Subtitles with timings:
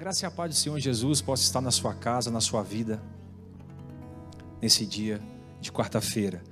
[0.00, 3.02] graça e a paz do Senhor Jesus possa estar na sua casa, na sua vida,
[4.58, 5.20] nesse dia
[5.60, 6.42] de quarta-feira.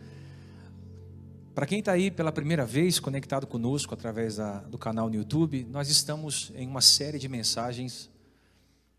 [1.55, 5.67] Para quem está aí pela primeira vez conectado conosco através da, do canal no YouTube,
[5.71, 8.11] nós estamos em uma série de mensagens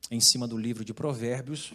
[0.09, 1.71] em cima do livro de Provérbios.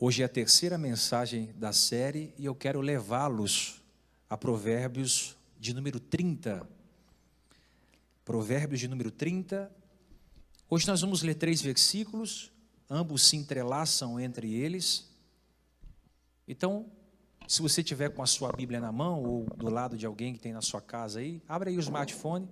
[0.00, 3.80] Hoje é a terceira mensagem da série e eu quero levá-los
[4.28, 6.68] a Provérbios de número 30.
[8.24, 9.77] Provérbios de número 30.
[10.70, 12.52] Hoje nós vamos ler três versículos,
[12.90, 15.08] ambos se entrelaçam entre eles.
[16.46, 16.92] Então,
[17.46, 20.38] se você tiver com a sua Bíblia na mão ou do lado de alguém que
[20.38, 22.46] tem na sua casa aí, abre aí o smartphone.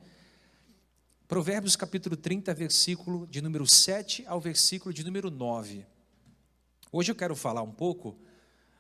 [1.29, 5.85] Provérbios capítulo 30, versículo de número 7 ao versículo de número 9.
[6.91, 8.19] Hoje eu quero falar um pouco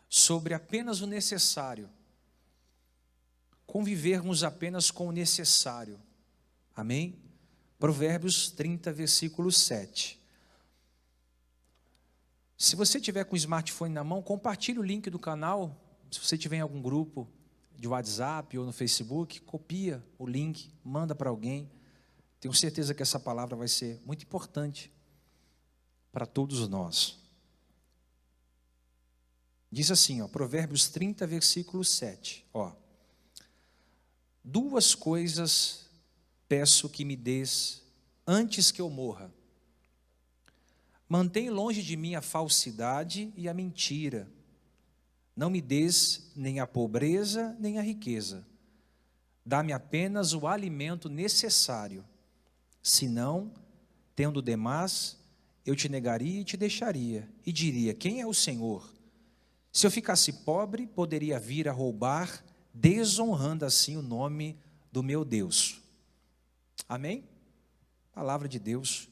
[0.08, 1.90] sobre apenas o necessário.
[3.66, 6.00] Convivermos apenas com o necessário.
[6.74, 7.25] Amém?
[7.78, 10.20] Provérbios 30, versículo 7.
[12.56, 16.38] Se você tiver com o smartphone na mão, compartilhe o link do canal se você
[16.38, 17.28] tiver em algum grupo
[17.76, 21.70] de WhatsApp ou no Facebook, copia o link, manda para alguém.
[22.40, 24.92] Tenho certeza que essa palavra vai ser muito importante
[26.12, 27.18] para todos nós.
[29.70, 32.72] Diz assim, ó, Provérbios 30, versículo 7, ó.
[34.42, 35.85] Duas coisas
[36.48, 37.82] peço que me des
[38.26, 39.32] antes que eu morra.
[41.08, 44.28] Mantém longe de mim a falsidade e a mentira
[45.36, 48.44] não me des nem a pobreza, nem a riqueza.
[49.44, 52.02] Dá-me apenas o alimento necessário.
[52.82, 53.52] Senão,
[54.14, 55.18] tendo demais,
[55.64, 58.90] eu te negaria e te deixaria, e diria: Quem é o Senhor?
[59.70, 64.58] Se eu ficasse pobre, poderia vir a roubar, desonrando assim o nome
[64.90, 65.82] do meu Deus.
[66.88, 67.28] Amém?
[68.12, 69.08] Palavra de Deus.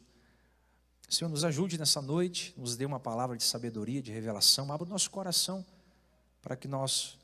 [1.09, 4.91] Senhor, nos ajude nessa noite, nos dê uma palavra de sabedoria, de revelação, abra o
[4.91, 5.65] nosso coração
[6.43, 7.19] para que nós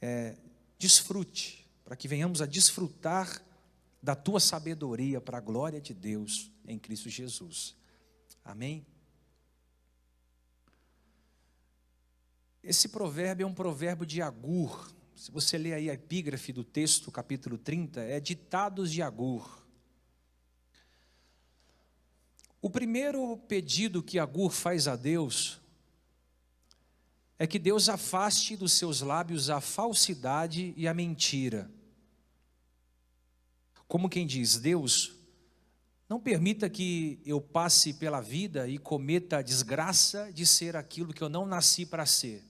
[0.00, 0.36] é,
[0.78, 3.42] desfrute, para que venhamos a desfrutar
[4.02, 7.74] da tua sabedoria para a glória de Deus em Cristo Jesus.
[8.44, 8.86] Amém?
[12.62, 14.92] Esse provérbio é um provérbio de Agur.
[15.16, 19.66] Se você ler aí a epígrafe do texto, capítulo 30, é ditados de Agur.
[22.60, 25.58] O primeiro pedido que Agur faz a Deus
[27.38, 31.70] é que Deus afaste dos seus lábios a falsidade e a mentira.
[33.88, 35.16] Como quem diz, Deus,
[36.10, 41.22] não permita que eu passe pela vida e cometa a desgraça de ser aquilo que
[41.22, 42.44] eu não nasci para ser.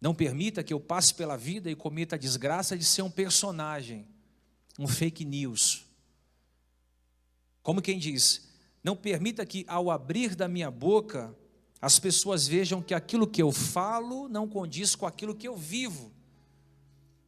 [0.00, 4.06] Não permita que eu passe pela vida e cometa a desgraça de ser um personagem,
[4.78, 5.84] um fake news.
[7.62, 8.48] Como quem diz,
[8.82, 11.36] não permita que ao abrir da minha boca
[11.82, 16.12] as pessoas vejam que aquilo que eu falo não condiz com aquilo que eu vivo.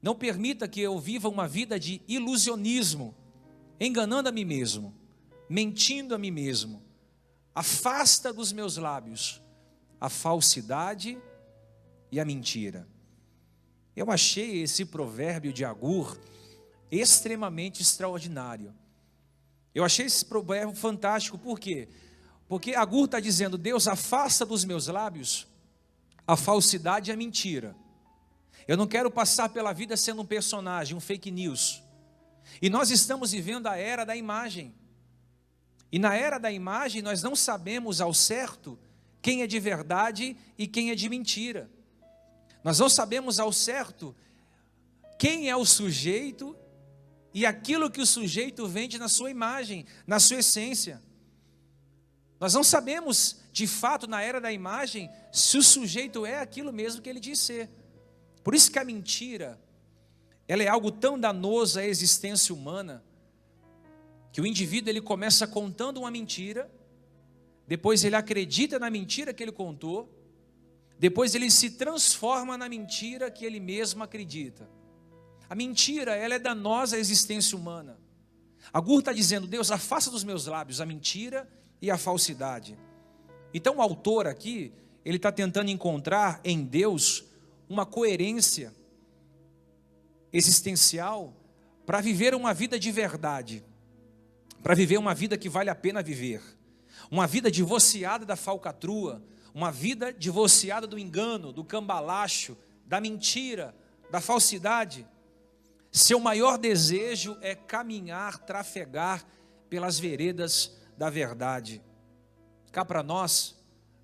[0.01, 3.15] Não permita que eu viva uma vida de ilusionismo,
[3.79, 4.95] enganando a mim mesmo,
[5.49, 6.83] mentindo a mim mesmo.
[7.55, 9.41] Afasta dos meus lábios
[10.01, 11.17] a falsidade
[12.13, 12.87] e a mentira.
[13.97, 16.19] Eu achei esse provérbio de Agur
[16.91, 18.75] extremamente extraordinário.
[19.75, 21.89] Eu achei esse provérbio fantástico, por quê?
[22.47, 25.49] Porque Agur está dizendo: Deus, afasta dos meus lábios
[26.27, 27.75] a falsidade e a mentira.
[28.69, 31.83] Eu não quero passar pela vida sendo um personagem, um fake news.
[32.61, 34.75] E nós estamos vivendo a era da imagem.
[35.91, 38.79] E na era da imagem, nós não sabemos ao certo
[39.21, 41.71] quem é de verdade e quem é de mentira.
[42.65, 44.15] Nós não sabemos ao certo
[45.19, 46.57] quem é o sujeito
[47.35, 51.03] e aquilo que o sujeito vende na sua imagem, na sua essência.
[52.39, 57.01] Nós não sabemos, de fato, na era da imagem, se o sujeito é aquilo mesmo
[57.01, 57.71] que ele diz ser.
[58.43, 59.61] Por isso que a mentira,
[60.49, 63.03] ela é algo tão danoso à existência humana,
[64.33, 66.71] que o indivíduo ele começa contando uma mentira,
[67.67, 70.11] depois ele acredita na mentira que ele contou,
[71.03, 74.71] depois ele se transforma na mentira que ele mesmo acredita.
[75.51, 77.99] A mentira, ela é danosa à existência humana.
[78.73, 81.51] Agur está dizendo, Deus, afasta dos meus lábios a mentira
[81.81, 82.79] e a falsidade.
[83.53, 84.73] Então, o autor aqui,
[85.05, 87.25] ele está tentando encontrar em Deus
[87.69, 88.73] uma coerência
[90.33, 91.35] existencial
[91.85, 93.65] para viver uma vida de verdade,
[94.63, 96.41] para viver uma vida que vale a pena viver,
[97.11, 99.21] uma vida divorciada da falcatrua,
[99.55, 102.57] uma vida divorciada do engano, do cambalacho,
[102.87, 103.75] da mentira,
[104.11, 105.07] da falsidade.
[105.91, 109.25] Seu maior desejo é caminhar, trafegar
[109.69, 111.83] pelas veredas da verdade.
[112.71, 113.55] Cá para nós,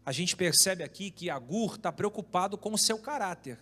[0.05, 3.59] a gente percebe aqui que Agur está preocupado com o seu caráter.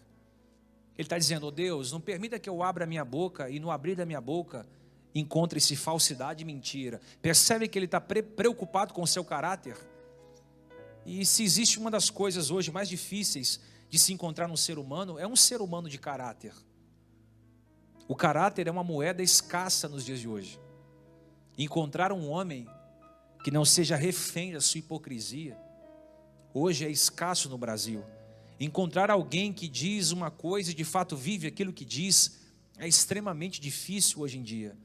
[0.96, 3.70] Ele está dizendo: oh Deus, não permita que eu abra a minha boca e no
[3.70, 4.66] abrir da minha boca
[5.14, 7.00] encontre-se falsidade e mentira.
[7.22, 9.76] Percebe que ele está preocupado com o seu caráter?
[11.06, 15.20] E se existe uma das coisas hoje mais difíceis de se encontrar no ser humano,
[15.20, 16.52] é um ser humano de caráter.
[18.08, 20.58] O caráter é uma moeda escassa nos dias de hoje.
[21.56, 22.66] Encontrar um homem
[23.44, 25.56] que não seja refém da sua hipocrisia,
[26.52, 28.04] hoje é escasso no Brasil.
[28.58, 32.40] Encontrar alguém que diz uma coisa e de fato vive aquilo que diz
[32.78, 34.76] é extremamente difícil hoje em dia.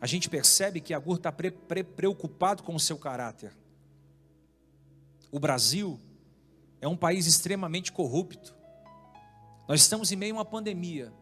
[0.00, 3.56] A gente percebe que Agur está pre pre preocupado com o seu caráter.
[5.34, 5.98] O Brasil
[6.80, 8.54] é um país extremamente corrupto.
[9.66, 11.12] Nós estamos em meio a uma pandemia.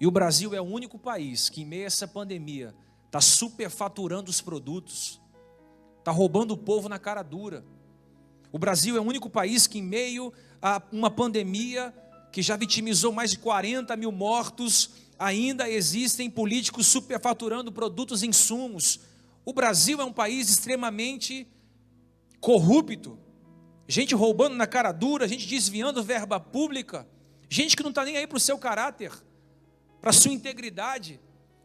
[0.00, 2.74] E o Brasil é o único país que, em meio a essa pandemia,
[3.06, 5.20] está superfaturando os produtos,
[6.00, 7.64] está roubando o povo na cara dura.
[8.50, 11.94] O Brasil é o único país que, em meio a uma pandemia
[12.32, 18.98] que já vitimizou mais de 40 mil mortos, ainda existem políticos superfaturando produtos e insumos.
[19.44, 21.46] O Brasil é um país extremamente
[22.40, 23.16] corrupto,
[23.90, 27.06] gente roubando na cara dura, gente desviando verba pública,
[27.48, 29.12] gente que não está nem aí para o seu caráter
[30.00, 31.20] para a sua integridade.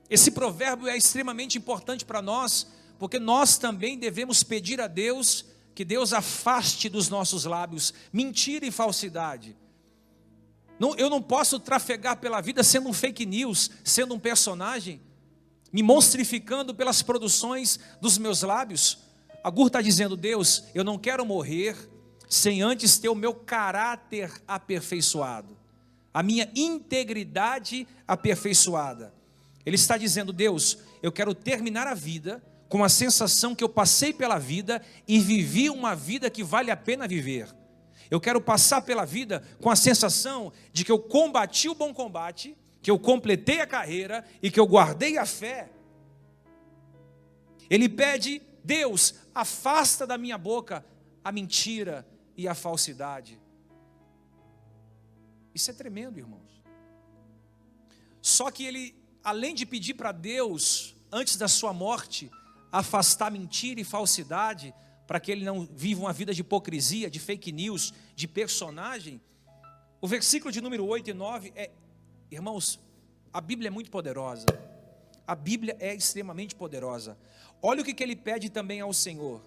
[0.10, 2.68] Esse provérbio é extremamente importante para nós,
[3.00, 8.72] porque nós também devemos pedir a Deus que Deus afaste dos nossos lábios mentira e
[8.72, 9.56] falsidade.
[10.77, 15.01] Não, eu não posso trafegar pela vida sendo um fake news, sendo um personagem,
[15.72, 19.00] me monstrificando pelas produções dos meus lábios.
[19.44, 21.77] A Gur está dizendo: Deus, eu não quero morrer
[22.30, 25.56] sem antes ter o meu caráter aperfeiçoado
[26.16, 29.13] a minha integridade aperfeiçoada.
[29.66, 34.13] Ele está dizendo: Deus, eu quero terminar a vida com a sensação que eu passei
[34.13, 37.54] pela vida e vivi uma vida que vale a pena viver.
[38.10, 42.56] Eu quero passar pela vida com a sensação de que eu combati o bom combate,
[42.81, 45.69] que eu completei a carreira e que eu guardei a fé.
[47.69, 50.86] Ele pede: Deus, afasta da minha boca
[51.22, 53.39] a mentira e a falsidade.
[55.53, 56.63] Isso é tremendo, irmãos.
[58.21, 62.29] Só que ele, além de pedir para Deus, antes da sua morte,
[62.71, 64.73] afastar mentira e falsidade,
[65.07, 69.21] para que ele não viva uma vida de hipocrisia, de fake news, de personagem,
[70.01, 71.71] o versículo de número 8 e 9 é,
[72.29, 72.79] irmãos,
[73.31, 74.45] a Bíblia é muito poderosa.
[75.27, 77.17] A Bíblia é extremamente poderosa.
[77.61, 79.41] Olha o que, que ele pede também ao Senhor: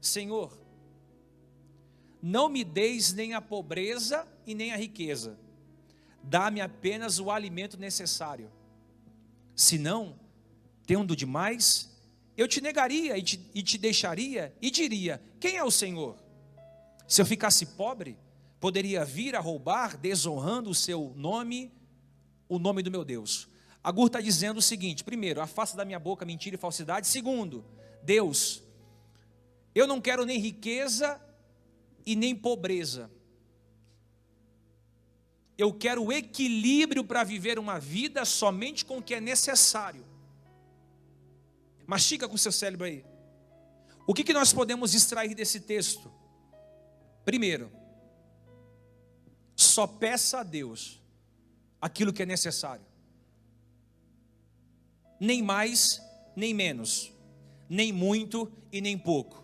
[0.00, 0.52] Senhor,
[2.26, 5.38] não me deis nem a pobreza e nem a riqueza,
[6.22, 8.50] dá-me apenas o alimento necessário.
[9.54, 10.18] Senão,
[10.86, 11.94] tendo demais,
[12.34, 16.16] eu te negaria e te, e te deixaria e diria: Quem é o Senhor?
[17.06, 18.16] Se eu ficasse pobre,
[18.58, 21.70] poderia vir a roubar, desonrando o seu nome,
[22.48, 23.48] o nome do meu Deus.
[23.82, 27.06] Agur está dizendo o seguinte: primeiro, afasta da minha boca mentira e falsidade.
[27.06, 27.62] Segundo,
[28.02, 28.62] Deus,
[29.74, 31.20] eu não quero nem riqueza
[32.06, 33.10] e nem pobreza.
[35.56, 40.04] Eu quero equilíbrio para viver uma vida somente com o que é necessário.
[41.86, 43.04] Mastiga com seu cérebro aí.
[44.06, 46.12] O que, que nós podemos extrair desse texto?
[47.24, 47.70] Primeiro,
[49.56, 51.00] só peça a Deus
[51.80, 52.84] aquilo que é necessário.
[55.20, 56.02] Nem mais,
[56.34, 57.12] nem menos.
[57.68, 59.43] Nem muito e nem pouco.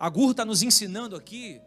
[0.00, 1.60] A Gur está nos ensinando aqui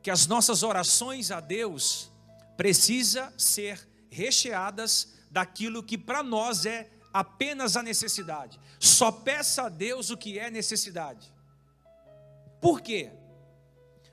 [0.00, 2.12] que as nossas orações a Deus
[2.56, 8.60] precisa ser recheadas daquilo que para nós é apenas a necessidade.
[8.78, 11.34] Só peça a Deus o que é necessidade.
[12.60, 13.10] Por quê?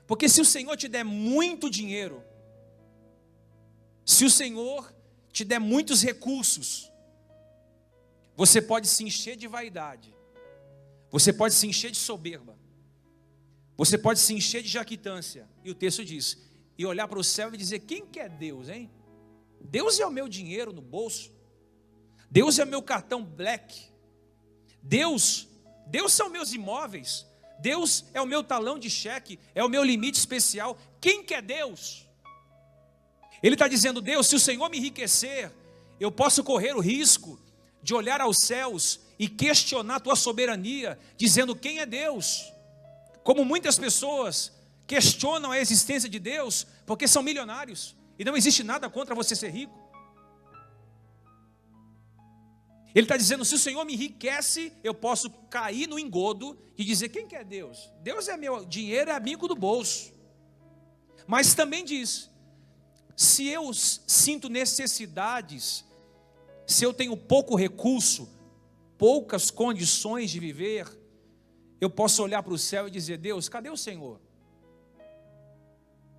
[0.04, 2.24] Porque se o Senhor te der muito dinheiro,
[4.04, 4.92] se o Senhor
[5.32, 6.90] te der muitos recursos,
[8.34, 10.12] você pode se encher de vaidade,
[11.08, 12.60] você pode se encher de soberba,
[13.76, 16.38] você pode se encher de jaquitância, e o texto diz,
[16.76, 18.90] e olhar para o céu e dizer: quem que é Deus, hein?
[19.60, 21.32] Deus é o meu dinheiro no bolso,
[22.30, 23.92] Deus é o meu cartão black,
[24.82, 25.48] Deus,
[25.86, 27.26] Deus são meus imóveis,
[27.60, 30.76] Deus é o meu talão de cheque, é o meu limite especial.
[31.00, 32.08] Quem que é Deus?
[33.42, 35.52] Ele está dizendo: Deus, se o Senhor me enriquecer,
[36.00, 37.38] eu posso correr o risco
[37.82, 42.52] de olhar aos céus e questionar a tua soberania, dizendo: quem é Deus?
[43.22, 44.52] Como muitas pessoas
[44.86, 49.50] questionam a existência de Deus porque são milionários e não existe nada contra você ser
[49.50, 49.80] rico.
[52.94, 57.08] Ele está dizendo: se o Senhor me enriquece, eu posso cair no engodo e dizer:
[57.08, 57.90] quem que é Deus?
[58.02, 60.12] Deus é meu dinheiro, é amigo do bolso.
[61.26, 62.30] Mas também diz:
[63.16, 65.84] se eu sinto necessidades,
[66.66, 68.28] se eu tenho pouco recurso,
[68.98, 70.86] poucas condições de viver,
[71.82, 74.20] eu posso olhar para o céu e dizer: Deus, cadê o Senhor?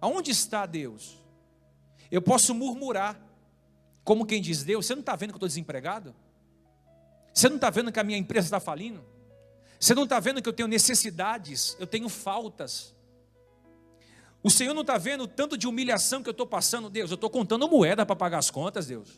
[0.02, 1.18] Aonde está Deus?
[2.12, 3.18] Eu posso murmurar,
[4.04, 6.14] como quem diz: Deus, você não está vendo que eu estou desempregado?
[7.34, 9.06] Você não está vendo que a minha empresa está falindo?
[9.80, 12.94] Você não está vendo que eu tenho necessidades, eu tenho faltas?
[14.44, 17.10] O Senhor não está vendo o tanto de humilhação que eu estou passando, Deus?
[17.10, 19.18] Eu estou contando moeda para pagar as contas, Deus.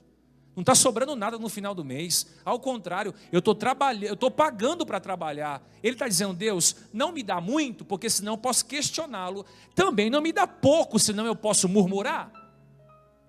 [0.56, 2.28] Não está sobrando nada no final do mês.
[2.46, 5.62] Ao contrário, eu estou trabalhando, eu estou pagando para trabalhar.
[5.84, 9.46] Ele está dizendo, Deus, não me dá muito, porque senão eu posso questioná-lo.
[9.76, 12.32] Também não me dá pouco, senão eu posso murmurar.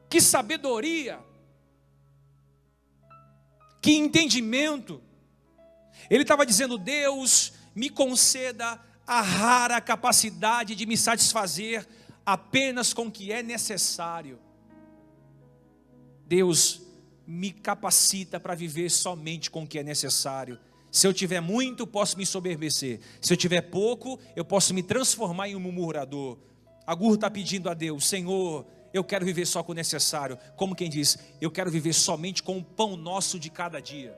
[0.08, 1.18] Que sabedoria!
[3.82, 5.02] Que entendimento!
[6.08, 11.86] Ele estava dizendo, Deus, me conceda a rara capacidade de me satisfazer
[12.24, 14.38] apenas com o que é necessário.
[16.24, 16.85] Deus,
[17.26, 20.58] me capacita para viver somente com o que é necessário.
[20.90, 23.00] Se eu tiver muito, posso me soberbecer.
[23.20, 26.38] Se eu tiver pouco, eu posso me transformar em um murmurador.
[26.86, 28.64] Agur está pedindo a Deus, Senhor,
[28.94, 30.38] eu quero viver só com o necessário.
[30.56, 34.16] Como quem diz, eu quero viver somente com o pão nosso de cada dia.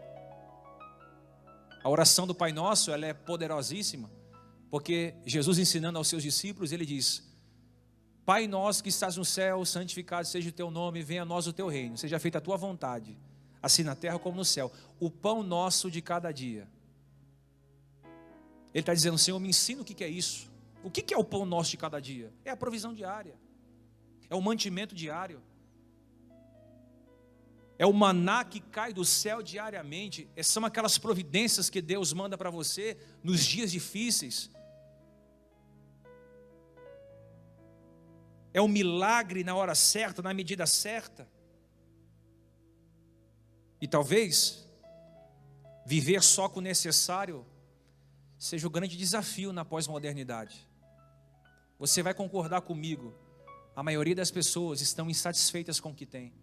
[1.83, 4.11] A oração do Pai Nosso, ela é poderosíssima,
[4.71, 7.28] porque Jesus ensinando aos seus discípulos, ele diz:
[8.29, 11.53] Pai nosso que estás no céu, santificado seja o teu nome, venha a nós o
[11.53, 13.17] teu reino, seja feita a tua vontade,
[13.63, 14.71] assim na terra como no céu.
[15.01, 16.69] O pão nosso de cada dia.
[18.75, 20.51] Ele está dizendo, Senhor, me ensina o que é isso.
[20.83, 22.31] O que é o pão nosso de cada dia?
[22.45, 23.35] É a provisão diária,
[24.29, 25.41] é o mantimento diário,
[27.79, 32.51] é o maná que cai do céu diariamente, são aquelas providências que Deus manda para
[32.51, 32.95] você
[33.25, 34.51] nos dias difíceis
[38.59, 41.29] é um milagre na hora certa, na medida certa.
[43.81, 44.69] E talvez
[45.87, 47.47] viver só com o necessário
[48.37, 50.69] seja o grande desafio na pós-modernidade.
[51.79, 53.15] Você vai concordar comigo,
[53.77, 56.35] a maioria das pessoas estão insatisfeitas com o que tem.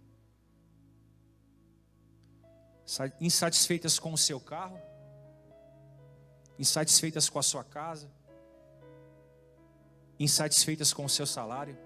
[3.19, 4.79] Insatisfeitas com o seu carro,
[6.57, 8.09] insatisfeitas com a sua casa,
[10.17, 11.84] insatisfeitas com o seu salário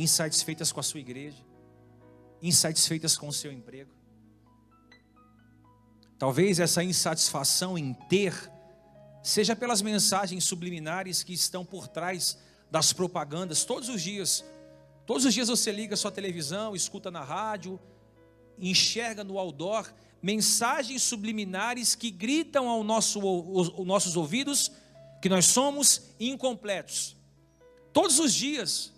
[0.00, 1.44] insatisfeitas com a sua igreja,
[2.42, 3.90] insatisfeitas com o seu emprego.
[6.18, 8.34] Talvez essa insatisfação em ter
[9.22, 12.38] seja pelas mensagens subliminares que estão por trás
[12.70, 14.44] das propagandas todos os dias.
[15.06, 17.78] Todos os dias você liga sua televisão, escuta na rádio,
[18.58, 19.92] enxerga no outdoor
[20.22, 24.70] mensagens subliminares que gritam ao nosso, aos nossos ouvidos
[25.20, 27.16] que nós somos incompletos.
[27.92, 28.92] Todos os dias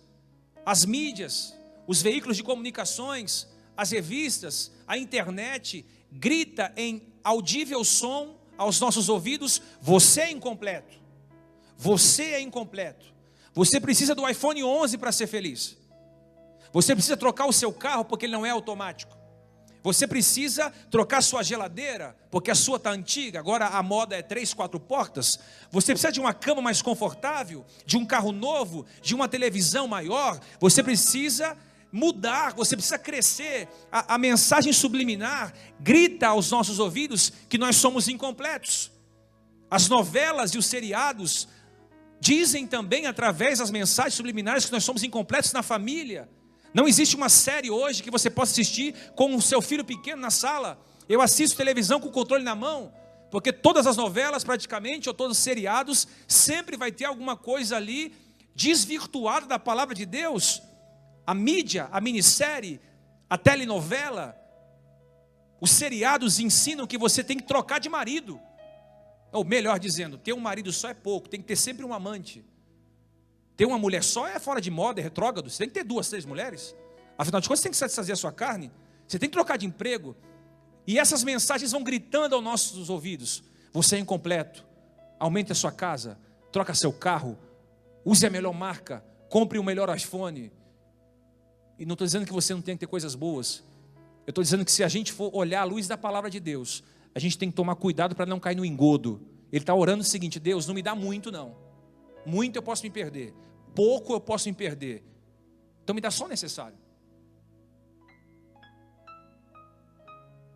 [0.65, 1.55] as mídias,
[1.87, 9.61] os veículos de comunicações, as revistas, a internet, grita em audível som aos nossos ouvidos:
[9.81, 11.01] você é incompleto.
[11.77, 13.13] Você é incompleto.
[13.53, 15.77] Você precisa do iPhone 11 para ser feliz.
[16.71, 19.15] Você precisa trocar o seu carro porque ele não é automático.
[19.83, 24.53] Você precisa trocar sua geladeira, porque a sua está antiga, agora a moda é três,
[24.53, 25.37] quatro portas.
[25.69, 30.39] Você precisa de uma cama mais confortável, de um carro novo, de uma televisão maior.
[30.57, 31.57] Você precisa
[31.91, 33.67] mudar, você precisa crescer.
[33.91, 38.89] A, a mensagem subliminar grita aos nossos ouvidos que nós somos incompletos.
[39.69, 41.45] As novelas e os seriados
[42.21, 46.29] dizem também, através das mensagens subliminares, que nós somos incompletos na família
[46.73, 50.31] não existe uma série hoje que você possa assistir com o seu filho pequeno na
[50.31, 50.79] sala.
[51.07, 52.91] Eu assisto televisão com o controle na mão,
[53.29, 58.13] porque todas as novelas, praticamente, ou todos os seriados, sempre vai ter alguma coisa ali
[58.55, 60.61] desvirtuada da palavra de Deus.
[61.25, 62.81] A mídia, a minissérie,
[63.29, 64.35] a telenovela,
[65.61, 68.39] os seriados ensinam que você tem que trocar de marido.
[69.31, 72.43] Ou melhor dizendo, ter um marido só é pouco, tem que ter sempre um amante.
[73.55, 75.49] Ter uma mulher só é fora de moda, é retrógrado.
[75.49, 76.75] Você tem que ter duas, três mulheres.
[77.17, 78.71] Afinal de contas, você tem que satisfazer a sua carne.
[79.07, 80.15] Você tem que trocar de emprego.
[80.87, 84.65] E essas mensagens vão gritando aos nossos ouvidos: Você é incompleto.
[85.19, 86.17] Aumente a sua casa.
[86.51, 87.37] Troca seu carro.
[88.03, 89.03] Use a melhor marca.
[89.29, 90.51] Compre o melhor iPhone.
[91.77, 93.63] E não estou dizendo que você não tem que ter coisas boas.
[94.25, 96.83] Eu estou dizendo que se a gente for olhar a luz da palavra de Deus,
[97.13, 99.21] a gente tem que tomar cuidado para não cair no engodo.
[99.51, 101.55] Ele está orando o seguinte: Deus, não me dá muito, não.
[102.25, 103.33] Muito eu posso me perder,
[103.75, 105.03] pouco eu posso me perder.
[105.83, 106.77] Então me dá só o necessário.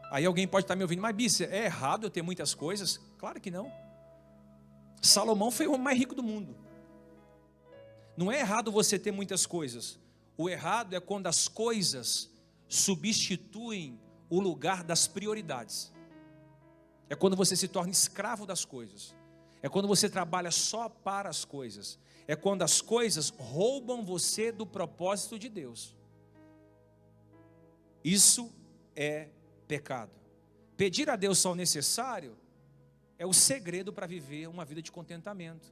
[0.09, 2.99] Aí alguém pode estar me ouvindo, mas Bícia, é errado eu ter muitas coisas?
[3.17, 3.71] Claro que não.
[5.01, 6.55] Salomão foi o homem mais rico do mundo.
[8.15, 9.99] Não é errado você ter muitas coisas.
[10.37, 12.31] O errado é quando as coisas
[12.67, 15.91] substituem o lugar das prioridades.
[17.09, 19.15] É quando você se torna escravo das coisas.
[19.67, 21.99] É quando você trabalha só para as coisas.
[22.25, 25.93] É quando as coisas roubam você do propósito de Deus.
[28.01, 28.49] Isso
[28.95, 29.27] é
[29.67, 30.13] pecado.
[30.77, 32.37] Pedir a Deus só o necessário
[33.19, 35.67] é o segredo para viver uma vida de contentamento.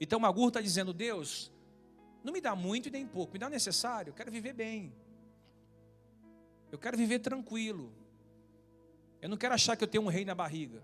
[0.00, 1.52] Então Magur está dizendo: Deus,
[2.24, 4.92] não me dá muito e nem pouco, me dá o necessário, eu quero viver bem.
[6.72, 7.92] Eu quero viver tranquilo.
[9.20, 10.82] Eu não quero achar que eu tenho um rei na barriga.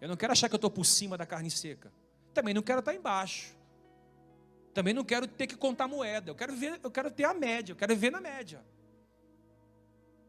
[0.00, 1.92] Eu não quero achar que eu estou por cima da carne seca.
[2.32, 3.56] Também não quero estar embaixo.
[4.72, 6.30] Também não quero ter que contar moeda.
[6.30, 8.64] Eu quero, viver, eu quero ter a média, eu quero viver na média.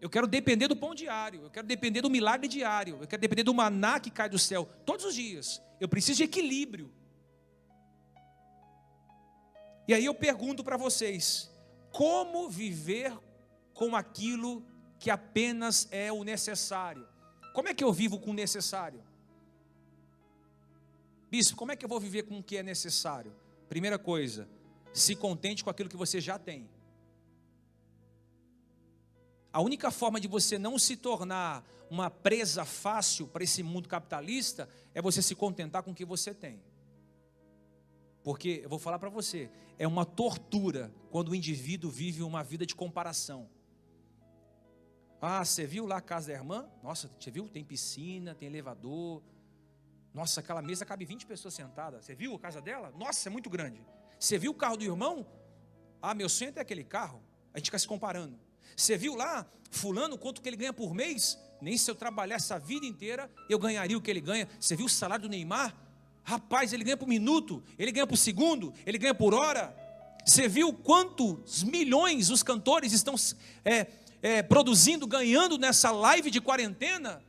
[0.02, 3.44] Eu quero depender do pão diário, eu quero depender do milagre diário, eu quero depender
[3.44, 5.62] do maná que cai do céu todos os dias.
[5.80, 6.92] Eu preciso de equilíbrio.
[9.88, 11.52] E aí eu pergunto para vocês:
[11.92, 13.12] como viver
[13.74, 14.66] com aquilo
[14.98, 17.08] que apenas é o necessário?
[17.54, 19.04] Como é que eu vivo com o necessário?
[21.30, 23.36] Bispo, como é que eu vou viver com o que é necessário?
[23.68, 24.48] Primeira coisa,
[24.92, 26.68] se contente com aquilo que você já tem.
[29.52, 34.70] A única forma de você não se tornar uma presa fácil para esse mundo capitalista
[34.94, 36.62] é você se contentar com o que você tem.
[38.24, 42.66] Porque, eu vou falar para você, é uma tortura quando o indivíduo vive uma vida
[42.66, 43.50] de comparação.
[45.22, 46.70] Ah, você viu lá a casa da irmã?
[46.84, 47.48] Nossa, você viu?
[47.50, 49.22] Tem piscina, tem elevador.
[50.14, 52.06] Nossa, aquela mesa cabe 20 pessoas sentadas.
[52.06, 52.92] Você viu a casa dela?
[52.98, 53.86] Nossa, é muito grande.
[54.20, 55.26] Você viu o carro do irmão?
[56.02, 57.24] Ah, meu sonho é aquele carro.
[57.54, 58.40] A gente fica se comparando.
[58.76, 61.38] Você viu lá, fulano, quanto que ele ganha por mês?
[61.62, 64.48] Nem se eu trabalhasse a vida inteira, eu ganharia o que ele ganha.
[64.60, 65.76] Você viu o salário do Neymar?
[66.24, 69.76] Rapaz, ele ganha por minuto, ele ganha por segundo, ele ganha por hora.
[70.26, 73.16] Você viu quantos milhões os cantores estão
[73.66, 73.88] é,
[74.22, 77.22] é, produzindo, ganhando nessa live de quarentena?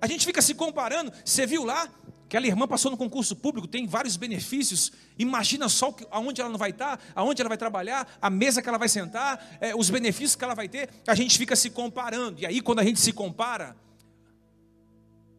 [0.00, 1.12] A gente fica se comparando.
[1.24, 1.88] Você viu lá?
[2.30, 4.92] Aquela irmã passou no concurso público, tem vários benefícios.
[5.18, 8.78] Imagina só aonde ela não vai estar, aonde ela vai trabalhar, a mesa que ela
[8.78, 10.88] vai sentar, é, os benefícios que ela vai ter.
[11.08, 12.40] A gente fica se comparando.
[12.40, 13.74] E aí, quando a gente se compara,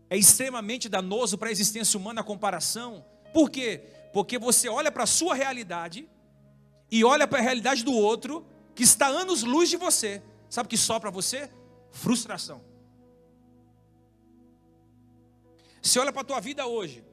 [0.10, 3.06] é extremamente danoso para a existência humana a comparação.
[3.34, 3.86] Por quê?
[4.12, 6.10] Porque você olha para a sua realidade
[6.92, 10.22] e olha para a realidade do outro que está anos luz de você.
[10.50, 11.50] Sabe o que só para você?
[11.90, 12.62] Frustração.
[15.82, 17.04] Você olha para a tua vida hoje,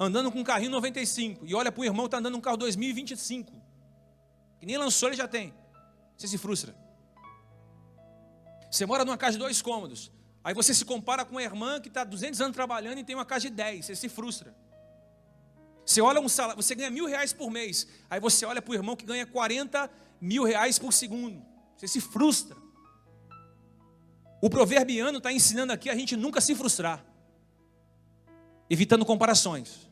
[0.00, 2.56] andando com um carrinho 95, e olha para o irmão que está andando um carro
[2.56, 3.52] 2025,
[4.58, 5.52] que nem lançou ele já tem.
[6.16, 6.74] Você se frustra.
[8.70, 10.10] Você mora numa casa de dois cômodos,
[10.42, 13.26] aí você se compara com uma irmã que está 200 anos trabalhando e tem uma
[13.26, 14.56] casa de 10, você se frustra.
[15.84, 18.74] Você olha um salário, você ganha mil reais por mês, aí você olha para o
[18.74, 21.44] irmão que ganha 40 mil reais por segundo,
[21.76, 22.56] você se frustra.
[24.40, 27.11] O proverbiano está ensinando aqui a gente nunca se frustrar
[28.72, 29.86] evitando comparações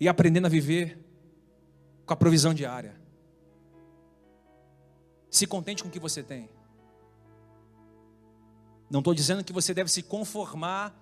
[0.00, 0.98] e aprendendo a viver
[2.06, 2.98] com a provisão diária.
[5.28, 6.48] Se contente com o que você tem.
[8.90, 10.98] Não estou dizendo que você deve se conformar,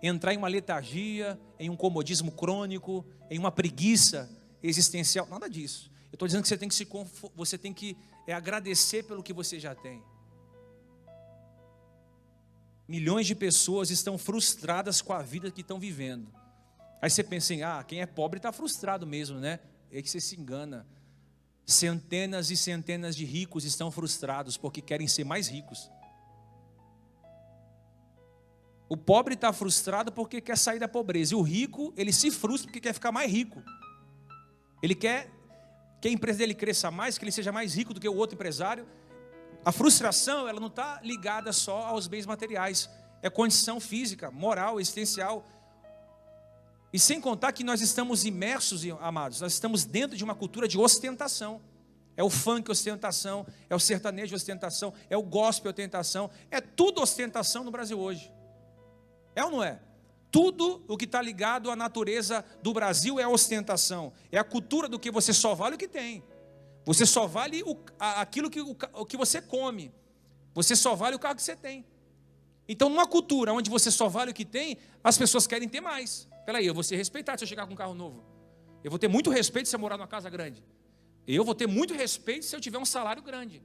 [0.00, 4.30] entrar em uma letargia, em um comodismo crônico, em uma preguiça
[4.62, 5.90] existencial, nada disso.
[6.12, 6.86] Eu estou dizendo que você tem que se
[7.34, 7.96] você tem que
[8.28, 10.00] é, agradecer pelo que você já tem.
[12.88, 16.32] Milhões de pessoas estão frustradas com a vida que estão vivendo.
[17.00, 19.60] Aí você pensa em, ah, quem é pobre está frustrado mesmo, né?
[19.90, 20.86] É que você se engana.
[21.64, 25.90] Centenas e centenas de ricos estão frustrados porque querem ser mais ricos.
[28.88, 31.34] O pobre está frustrado porque quer sair da pobreza.
[31.34, 33.62] E o rico, ele se frustra porque quer ficar mais rico.
[34.82, 35.30] Ele quer
[36.00, 38.34] que a empresa dele cresça mais, que ele seja mais rico do que o outro
[38.34, 38.86] empresário.
[39.64, 42.90] A frustração, ela não está ligada só aos bens materiais,
[43.22, 45.44] é condição física, moral, existencial.
[46.92, 50.78] E sem contar que nós estamos imersos, amados, nós estamos dentro de uma cultura de
[50.78, 51.60] ostentação.
[52.16, 57.64] É o funk ostentação, é o sertanejo ostentação, é o gospel ostentação, é tudo ostentação
[57.64, 58.30] no Brasil hoje.
[59.34, 59.80] É ou não é?
[60.30, 64.12] Tudo o que está ligado à natureza do Brasil é ostentação.
[64.30, 66.22] É a cultura do que você só vale o que tem.
[66.84, 69.92] Você só vale o, aquilo que, o, o que você come.
[70.54, 71.84] Você só vale o carro que você tem.
[72.68, 76.28] Então, numa cultura onde você só vale o que tem, as pessoas querem ter mais.
[76.44, 78.24] Peraí, eu vou ser respeitado se eu chegar com um carro novo.
[78.82, 80.62] Eu vou ter muito respeito se eu morar numa casa grande.
[81.26, 83.62] Eu vou ter muito respeito se eu tiver um salário grande.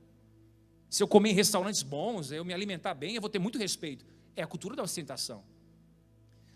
[0.90, 4.06] Se eu comer em restaurantes bons, eu me alimentar bem, eu vou ter muito respeito.
[4.36, 5.44] É a cultura da ostentação.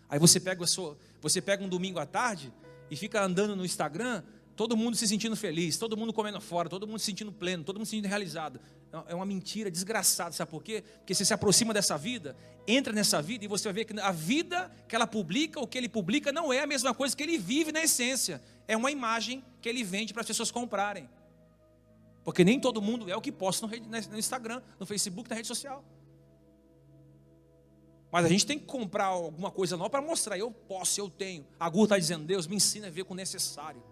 [0.08, 2.52] Aí você pega, sua, você pega um domingo à tarde
[2.90, 4.22] e fica andando no Instagram,
[4.56, 7.76] todo mundo se sentindo feliz, todo mundo comendo fora, todo mundo se sentindo pleno, todo
[7.76, 8.60] mundo se sentindo realizado.
[9.08, 10.84] É uma mentira desgraçada, sabe por quê?
[10.98, 12.36] Porque você se aproxima dessa vida,
[12.66, 15.78] entra nessa vida e você vai ver que a vida que ela publica, o que
[15.78, 18.42] ele publica, não é a mesma coisa que ele vive na essência.
[18.68, 21.08] É uma imagem que ele vende para as pessoas comprarem.
[22.24, 25.84] Porque nem todo mundo é o que posta no Instagram, no Facebook, na rede social.
[28.12, 30.38] Mas a gente tem que comprar alguma coisa nova para mostrar.
[30.38, 31.46] Eu posso, eu tenho.
[31.58, 33.82] A Gur está dizendo, Deus, me ensina a ver com o necessário.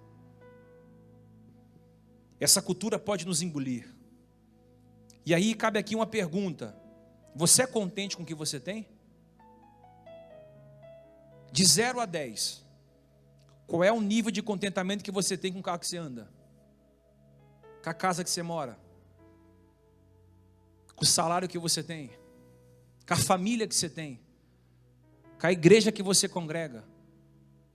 [2.40, 3.94] Essa cultura pode nos engolir.
[5.24, 6.74] E aí cabe aqui uma pergunta:
[7.34, 8.88] Você é contente com o que você tem?
[11.52, 12.64] De 0 a 10,
[13.66, 16.30] qual é o nível de contentamento que você tem com o carro que você anda?
[17.82, 18.78] Com a casa que você mora?
[20.96, 22.10] Com o salário que você tem?
[23.10, 24.20] com a família que você tem,
[25.40, 26.84] com a igreja que você congrega,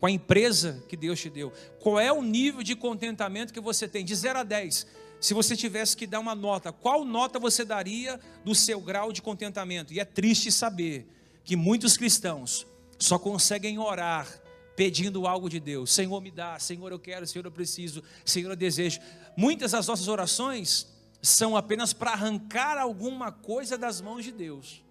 [0.05, 1.51] com a empresa que Deus te deu.
[1.79, 4.05] Qual é o nível de contentamento que você tem?
[4.05, 4.85] De 0 a 10.
[5.19, 9.19] Se você tivesse que dar uma nota, qual nota você daria do seu grau de
[9.19, 9.91] contentamento?
[9.91, 11.07] E é triste saber
[11.43, 12.67] que muitos cristãos
[12.99, 14.27] só conseguem orar
[14.75, 15.91] pedindo algo de Deus.
[15.91, 18.99] Senhor, me dá, Senhor, eu quero, Senhor, eu preciso, Senhor, eu desejo.
[19.35, 20.85] Muitas das nossas orações
[21.19, 24.84] são apenas para arrancar alguma coisa das mãos de Deus.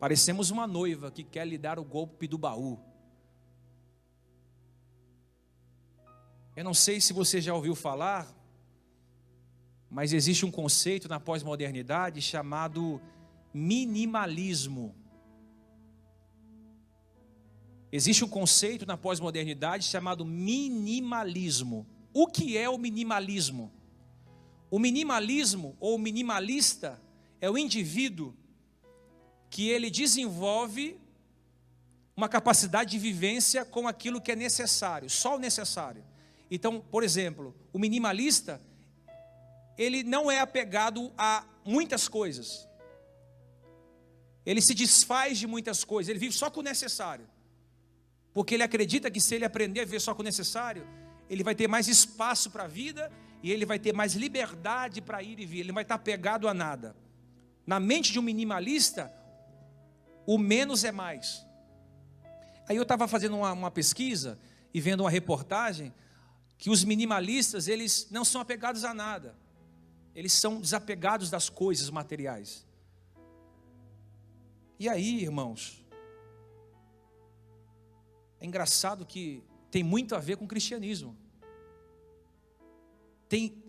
[0.00, 2.80] Parecemos uma noiva que quer lhe dar o golpe do baú.
[6.56, 8.26] Eu não sei se você já ouviu falar,
[9.90, 12.98] mas existe um conceito na pós-modernidade chamado
[13.52, 14.94] minimalismo.
[17.92, 21.86] Existe um conceito na pós-modernidade chamado minimalismo.
[22.14, 23.70] O que é o minimalismo?
[24.70, 26.98] O minimalismo ou minimalista
[27.38, 28.34] é o indivíduo
[29.50, 30.98] que ele desenvolve
[32.16, 36.04] uma capacidade de vivência com aquilo que é necessário, só o necessário.
[36.50, 38.60] Então, por exemplo, o minimalista,
[39.76, 42.68] ele não é apegado a muitas coisas.
[44.46, 47.28] Ele se desfaz de muitas coisas, ele vive só com o necessário.
[48.32, 50.86] Porque ele acredita que se ele aprender a viver só com o necessário,
[51.28, 53.10] ele vai ter mais espaço para a vida
[53.42, 56.46] e ele vai ter mais liberdade para ir e vir, ele não vai estar apegado
[56.46, 56.94] a nada.
[57.66, 59.12] Na mente de um minimalista,
[60.32, 61.44] o menos é mais.
[62.68, 64.38] Aí eu estava fazendo uma, uma, pesquisa
[64.72, 65.92] e vendo uma reportagem
[66.56, 69.36] que os minimalistas, eles não são apegados a nada.
[70.14, 72.64] Eles são desapegados das coisas materiais.
[74.78, 75.84] E aí, irmãos,
[78.38, 81.16] é engraçado que tem muito a ver com o cristianismo.
[83.28, 83.60] Tem,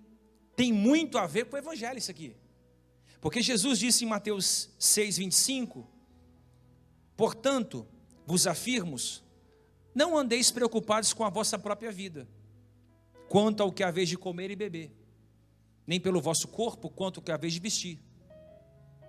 [0.55, 2.35] tem muito a ver com o evangelho isso aqui.
[3.19, 6.00] Porque Jesus disse em Mateus 6, 25,
[7.21, 7.85] Portanto,
[8.25, 8.95] vos afirmo,
[9.93, 12.27] não andeis preocupados com a vossa própria vida,
[13.29, 14.91] quanto ao que haveis de comer e beber,
[15.85, 17.99] nem pelo vosso corpo, quanto ao que haveis de vestir.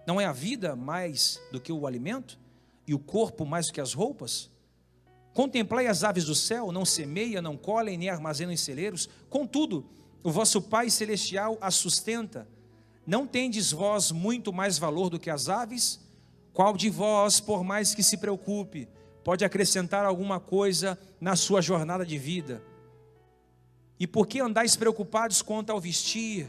[0.07, 2.38] Não é a vida mais do que o alimento,
[2.87, 4.51] e o corpo mais do que as roupas?
[5.33, 9.88] Contemplai as aves do céu, não semeiam, não colhem, nem armazenam em celeiros, contudo,
[10.22, 12.46] o vosso Pai Celestial as sustenta.
[13.07, 15.98] Não tendes vós muito mais valor do que as aves?
[16.52, 18.88] Qual de vós, por mais que se preocupe,
[19.24, 22.62] pode acrescentar alguma coisa na sua jornada de vida?
[23.98, 26.48] E por que andais preocupados quanto ao vestir?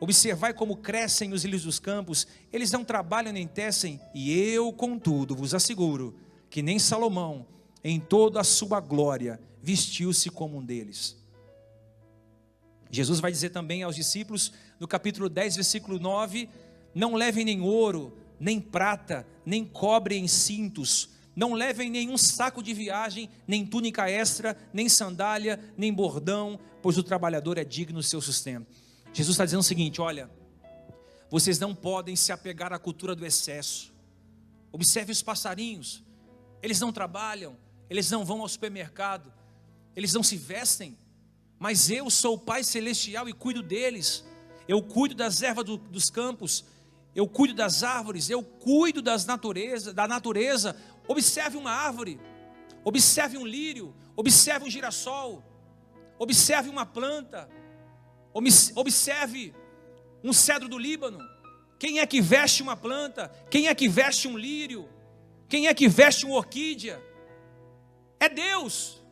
[0.00, 5.34] Observai como crescem os ilhos dos campos, eles não trabalham nem tecem, e eu, contudo,
[5.34, 6.14] vos asseguro
[6.50, 7.46] que nem Salomão,
[7.82, 11.16] em toda a sua glória, vestiu-se como um deles.
[12.90, 16.48] Jesus vai dizer também aos discípulos, no capítulo 10, versículo 9:
[16.94, 22.72] Não levem nem ouro, nem prata, nem cobre em cintos, não levem nenhum saco de
[22.72, 28.22] viagem, nem túnica extra, nem sandália, nem bordão, pois o trabalhador é digno do seu
[28.22, 28.66] sustento.
[29.12, 30.30] Jesus está dizendo o seguinte: olha,
[31.30, 33.92] vocês não podem se apegar à cultura do excesso.
[34.72, 36.02] Observe os passarinhos,
[36.62, 37.56] eles não trabalham,
[37.90, 39.32] eles não vão ao supermercado,
[39.94, 40.96] eles não se vestem,
[41.58, 44.24] mas eu sou o Pai Celestial e cuido deles.
[44.68, 46.64] Eu cuido das ervas do, dos campos,
[47.16, 50.76] eu cuido das árvores, eu cuido das natureza, da natureza.
[51.08, 52.20] Observe uma árvore,
[52.84, 55.42] observe um lírio, observe um girassol,
[56.18, 57.48] observe uma planta,
[58.74, 59.54] observe
[60.22, 61.18] um cedro do Líbano.
[61.78, 63.32] Quem é que veste uma planta?
[63.50, 64.86] Quem é que veste um lírio?
[65.48, 67.02] Quem é que veste uma orquídea?
[68.20, 69.02] É Deus.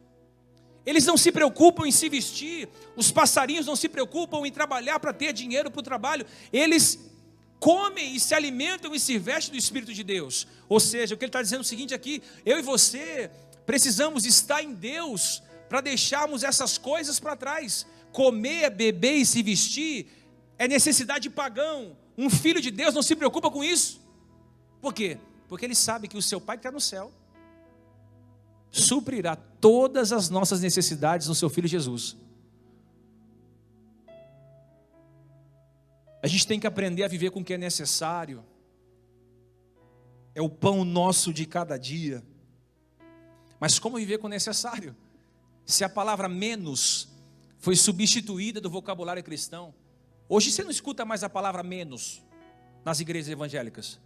[0.85, 5.15] Eles não se preocupam em se vestir, os passarinhos não se preocupam em trabalhar para
[5.15, 7.14] ter dinheiro para o trabalho, eles
[7.65, 10.47] comem e se alimentam e se vestem do Espírito de Deus.
[10.69, 13.31] Ou seja, o que ele está dizendo é o seguinte aqui: eu e você
[13.65, 17.87] precisamos estar em Deus para deixarmos essas coisas para trás.
[18.13, 20.09] Comer, beber e se vestir
[20.59, 21.97] é necessidade pagão.
[22.19, 23.99] Um filho de Deus não se preocupa com isso.
[24.83, 25.17] Por quê?
[25.49, 27.11] Porque ele sabe que o seu pai que está no céu
[28.71, 32.15] suprirá todas as nossas necessidades no seu filho Jesus.
[36.25, 38.43] A gente tem que aprender a viver com o que é necessário.
[40.35, 42.25] É o pão nosso de cada dia.
[43.61, 44.97] Mas como viver com o necessário?
[45.67, 47.11] Se a palavra menos
[47.59, 49.75] foi substituída do vocabulário cristão.
[50.27, 52.23] Hoje você não escuta mais a palavra menos
[52.87, 54.01] nas igrejas evangélicas.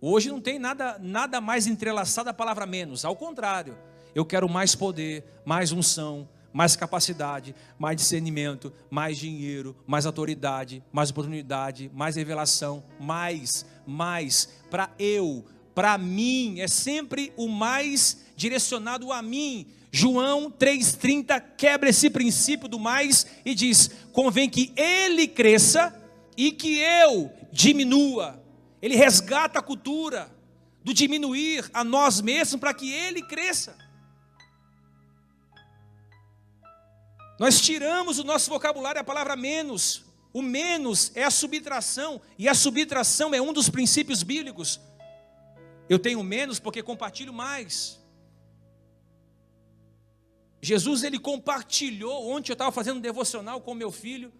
[0.00, 3.04] Hoje não tem nada, nada mais entrelaçado a palavra menos.
[3.04, 3.76] Ao contrário,
[4.14, 11.08] eu quero mais poder, mais unção, mais capacidade, mais discernimento, mais dinheiro, mais autoridade, mais
[11.08, 19.22] oportunidade, mais revelação, mais, mais, para eu, para mim, é sempre o mais direcionado a
[19.22, 19.68] mim.
[19.92, 25.94] João 3,30 quebra esse princípio do mais e diz: convém que ele cresça
[26.36, 28.42] e que eu diminua.
[28.82, 30.28] Ele resgata a cultura
[30.82, 33.76] do diminuir a nós mesmos para que ele cresça.
[37.38, 40.04] Nós tiramos o nosso vocabulário a palavra menos.
[40.32, 44.80] O menos é a subtração, e a subtração é um dos princípios bíblicos.
[45.88, 47.98] Eu tenho menos porque compartilho mais.
[50.60, 52.30] Jesus ele compartilhou.
[52.30, 54.32] Ontem eu estava fazendo um devocional com meu filho.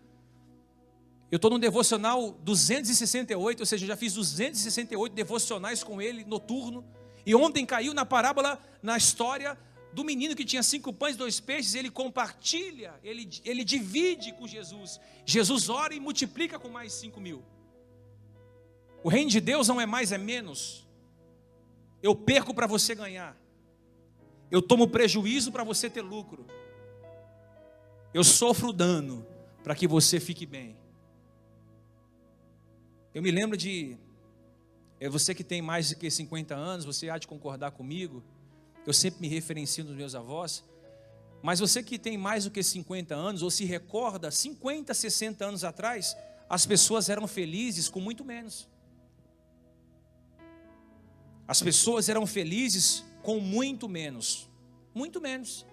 [1.31, 6.85] Eu estou no devocional 268, ou seja, já fiz 268 devocionais com ele noturno.
[7.25, 9.59] E ontem caiu na parábola, na história
[9.93, 14.47] do menino que tinha cinco pães e dois peixes, ele compartilha, ele, ele divide com
[14.47, 15.01] Jesus.
[15.25, 17.43] Jesus ora e multiplica com mais cinco mil.
[19.03, 20.87] O reino de Deus não é mais, é menos.
[22.03, 23.37] Eu perco para você ganhar.
[24.51, 26.47] Eu tomo prejuízo para você ter lucro.
[28.13, 29.27] Eu sofro dano
[29.63, 30.77] para que você fique bem.
[33.15, 33.97] Eu me lembro de.
[35.01, 38.23] É você que tem mais de que 50 anos, você há de concordar comigo
[38.89, 40.65] eu sempre me referencio nos meus avós.
[41.43, 45.63] Mas você que tem mais do que 50 anos, ou se recorda, 50, 60 anos
[45.63, 46.17] atrás,
[46.49, 48.67] as pessoas eram felizes com muito menos.
[51.47, 54.49] As pessoas eram felizes com muito menos.
[54.95, 55.67] Muito menos.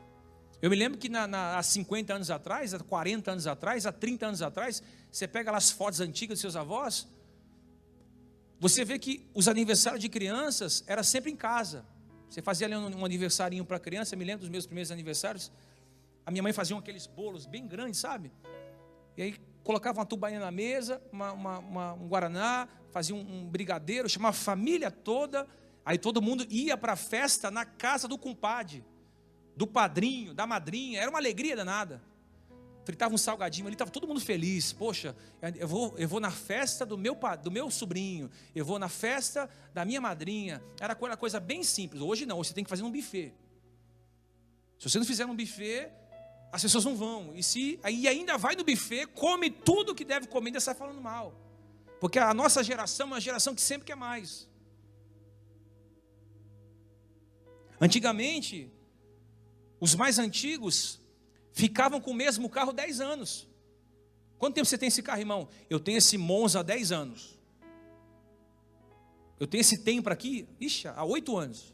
[0.61, 3.93] Eu me lembro que na, na, há 50 anos atrás, há 40 anos atrás, há
[3.93, 7.07] 30 anos atrás, você pega lá as fotos antigas dos seus avós,
[8.59, 11.94] você vê que os aniversários de crianças era sempre em casa.
[12.35, 15.49] Você fazia ali um, um aniversário para criança, me lembro dos meus primeiros aniversários.
[16.25, 18.29] A minha mãe fazia aqueles bolos bem grandes, sabe?
[19.15, 23.47] E aí colocava uma tubainha na mesa, uma, uma, uma, um guaraná, fazia um, um
[23.47, 25.47] brigadeiro, chamava a família toda.
[25.85, 28.83] Aí todo mundo ia para a festa na casa do compadre,
[29.55, 30.99] do padrinho, da madrinha.
[30.99, 32.01] Era uma alegria danada
[32.85, 34.71] fritava um salgadinho ali, estava todo mundo feliz.
[34.71, 35.15] Poxa,
[35.57, 39.49] eu vou, eu vou na festa do meu, do meu sobrinho, eu vou na festa
[39.73, 40.63] da minha madrinha.
[40.79, 42.01] Era uma coisa bem simples.
[42.01, 43.33] Hoje não, hoje você tem que fazer um buffet.
[44.79, 45.89] Se você não fizer um buffet,
[46.51, 47.31] as pessoas não vão.
[47.35, 51.01] E se aí ainda vai no buffet, come tudo que deve comer ainda sai falando
[51.01, 51.33] mal.
[51.99, 54.47] Porque a nossa geração é uma geração que sempre quer mais.
[57.81, 58.71] Antigamente,
[59.79, 61.01] os mais antigos
[61.55, 63.47] ficavam com o mesmo carro 10 anos.
[64.37, 65.47] Quanto tempo você tem esse carro, irmão?
[65.69, 67.39] Eu tenho esse Monza há 10 anos.
[69.39, 71.73] Eu tenho esse Tempra aqui, ixi, há 8 anos.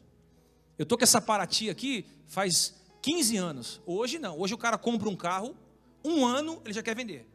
[0.78, 3.80] Eu estou com essa Paraty aqui faz 15 anos.
[3.84, 4.38] Hoje não.
[4.38, 5.56] Hoje o cara compra um carro,
[6.04, 7.26] um ano ele já quer vender.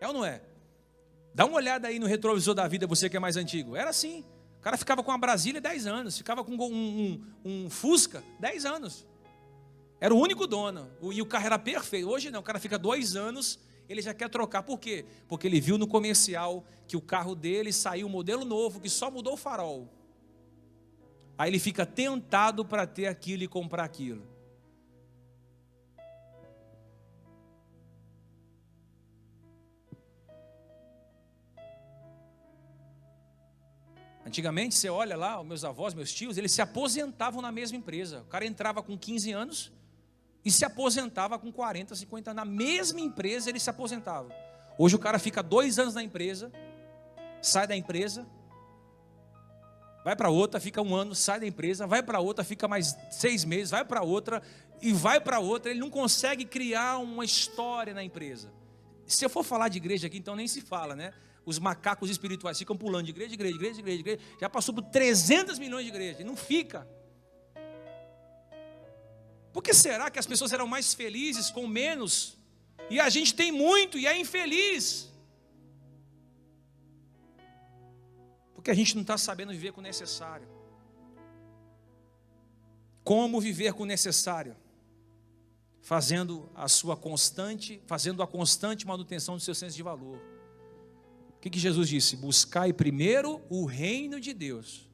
[0.00, 0.40] É ou não é?
[1.34, 3.74] Dá uma olhada aí no retrovisor da vida, você que é mais antigo.
[3.74, 4.24] Era assim
[4.64, 9.06] cara ficava com a Brasília 10 anos, ficava com um, um, um Fusca 10 anos.
[10.00, 10.90] Era o único dono.
[11.12, 12.08] E o carro era perfeito.
[12.08, 14.62] Hoje não, o cara fica dois anos, ele já quer trocar.
[14.62, 15.04] Por quê?
[15.28, 19.10] Porque ele viu no comercial que o carro dele saiu um modelo novo, que só
[19.10, 19.86] mudou o farol.
[21.36, 24.26] Aí ele fica tentado para ter aquilo e comprar aquilo.
[34.26, 38.20] Antigamente, você olha lá, os meus avós, meus tios, eles se aposentavam na mesma empresa.
[38.22, 39.72] O cara entrava com 15 anos
[40.44, 42.44] e se aposentava com 40, 50 anos.
[42.44, 44.34] Na mesma empresa, ele se aposentava.
[44.78, 46.50] Hoje o cara fica dois anos na empresa,
[47.40, 48.26] sai da empresa,
[50.04, 53.44] vai para outra, fica um ano, sai da empresa, vai para outra, fica mais seis
[53.44, 54.42] meses, vai para outra
[54.82, 55.70] e vai para outra.
[55.70, 58.50] Ele não consegue criar uma história na empresa.
[59.06, 61.12] Se eu for falar de igreja aqui, então nem se fala, né?
[61.44, 64.38] Os macacos espirituais ficam pulando de igreja, de igreja, de igreja, de igreja, de igreja.
[64.40, 66.86] Já passou por 300 milhões de igrejas não fica.
[69.52, 72.36] Por que será que as pessoas eram mais felizes com menos?
[72.90, 75.12] E a gente tem muito e é infeliz.
[78.54, 80.48] Porque a gente não está sabendo viver com o necessário.
[83.04, 84.56] Como viver com o necessário?
[85.82, 90.18] Fazendo a sua constante, fazendo a constante manutenção do seu senso de valor.
[91.44, 92.16] Que, que Jesus disse?
[92.16, 94.88] Buscai primeiro o reino de Deus,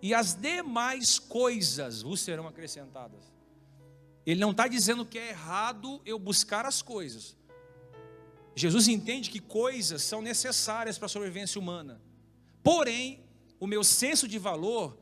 [0.00, 3.30] e as demais coisas vos serão acrescentadas.
[4.24, 7.36] Ele não está dizendo que é errado eu buscar as coisas.
[8.56, 12.00] Jesus entende que coisas são necessárias para a sobrevivência humana.
[12.62, 13.22] Porém,
[13.60, 14.98] o meu senso de valor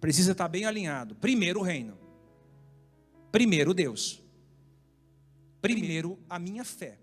[0.00, 1.14] precisa estar bem alinhado.
[1.14, 1.96] Primeiro o reino.
[3.30, 4.20] Primeiro Deus.
[5.62, 6.98] Primeiro a minha fé.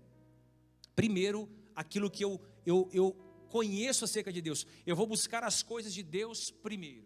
[0.94, 3.16] Primeiro aquilo que eu, eu, eu
[3.48, 4.66] conheço acerca de Deus.
[4.86, 7.04] Eu vou buscar as coisas de Deus primeiro.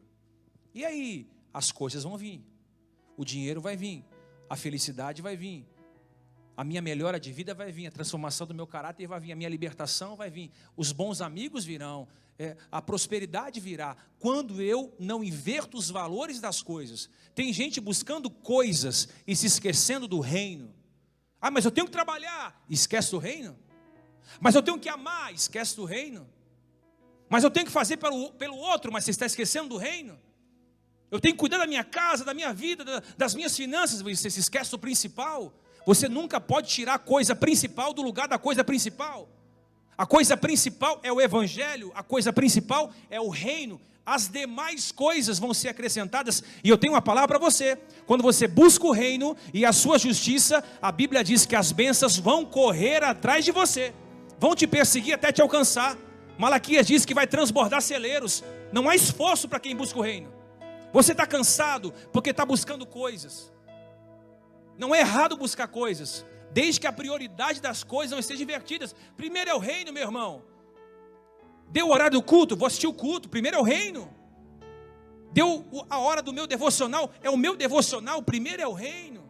[0.75, 2.45] E aí, as coisas vão vir.
[3.17, 4.05] O dinheiro vai vir.
[4.49, 5.67] A felicidade vai vir.
[6.57, 7.87] A minha melhora de vida vai vir.
[7.87, 9.33] A transformação do meu caráter vai vir.
[9.33, 10.51] A minha libertação vai vir.
[10.77, 12.07] Os bons amigos virão
[12.39, 17.09] é, a prosperidade virá quando eu não inverto os valores das coisas.
[17.35, 20.75] Tem gente buscando coisas e se esquecendo do reino.
[21.41, 23.57] Ah, mas eu tenho que trabalhar, esquece do reino.
[24.41, 26.29] Mas eu tenho que amar, esquece do reino.
[27.29, 30.19] Mas eu tenho que fazer pelo, pelo outro, mas você está esquecendo do reino.
[31.11, 34.31] Eu tenho que cuidar da minha casa, da minha vida, da, das minhas finanças, você
[34.31, 35.53] se esquece do principal.
[35.87, 39.29] Você nunca pode tirar a coisa principal do lugar da coisa principal.
[39.97, 43.81] A coisa principal é o evangelho, a coisa principal é o reino.
[44.05, 47.77] As demais coisas vão ser acrescentadas, e eu tenho uma palavra para você.
[48.07, 52.17] Quando você busca o reino e a sua justiça, a Bíblia diz que as bênçãos
[52.17, 53.93] vão correr atrás de você,
[54.39, 55.97] vão te perseguir até te alcançar.
[56.39, 58.45] Malaquias diz que vai transbordar celeiros.
[58.73, 60.33] Não há esforço para quem busca o reino.
[60.93, 63.53] Você está cansado porque está buscando coisas.
[64.79, 68.95] Não é errado buscar coisas, desde que a prioridade das coisas não esteja invertidas.
[69.17, 70.43] Primeiro é o reino, meu irmão.
[71.69, 73.29] Deu o horário do culto, vou assistir o culto.
[73.29, 74.15] Primeiro é o reino.
[75.33, 78.23] Deu a hora do meu devocional, é o meu devocional.
[78.23, 79.26] Primeiro é o reino.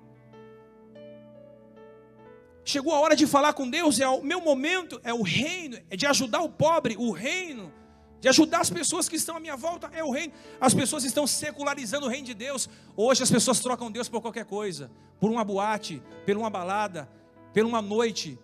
[2.68, 5.96] Chegou a hora de falar com Deus, é o meu momento, é o reino, é
[5.96, 7.72] de ajudar o pobre, o reino,
[8.20, 10.32] de ajudar as pessoas que estão à minha volta, é o reino.
[10.60, 12.68] As pessoas estão secularizando o reino de Deus.
[12.96, 17.08] Hoje as pessoas trocam Deus por qualquer coisa, por uma boate, por uma balada,
[17.54, 18.36] por uma noite,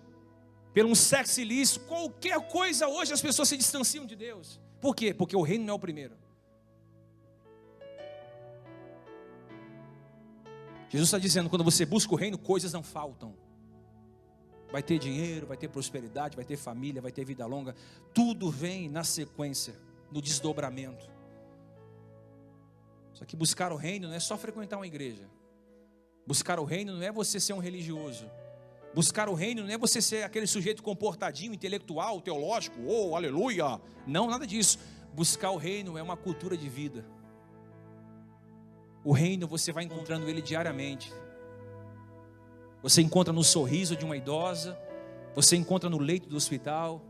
[0.73, 4.61] por um sexo ilícito, qualquer coisa hoje as pessoas se distanciam de Deus.
[4.81, 5.13] Por quê?
[5.13, 6.15] Porque o reino não é o primeiro.
[10.89, 13.41] Jesus está dizendo: quando você busca o reino, coisas não faltam.
[14.73, 17.77] Vai ter dinheiro, vai ter prosperidade, vai ter família, vai ter vida longa.
[18.15, 19.75] Tudo vem na sequência,
[20.11, 21.11] no desdobramento.
[23.13, 25.29] Só que buscar o reino não é só frequentar uma igreja.
[26.27, 28.31] Buscar o reino não é você ser um religioso.
[28.95, 33.79] Buscar o reino não é você ser aquele sujeito comportadinho, intelectual, teológico, oh, aleluia.
[34.07, 34.79] Não, nada disso.
[35.13, 37.05] Buscar o reino é uma cultura de vida.
[39.05, 41.13] O reino você vai encontrando ele diariamente.
[42.83, 44.79] Você encontra no sorriso de uma idosa,
[45.35, 47.01] você encontra no leito do hospital,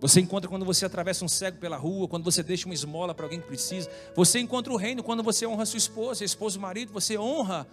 [0.00, 3.26] você encontra quando você atravessa um cego pela rua, quando você deixa uma esmola para
[3.26, 3.88] alguém que precisa.
[4.16, 7.66] Você encontra o reino quando você honra sua esposa, esposa e marido, você honra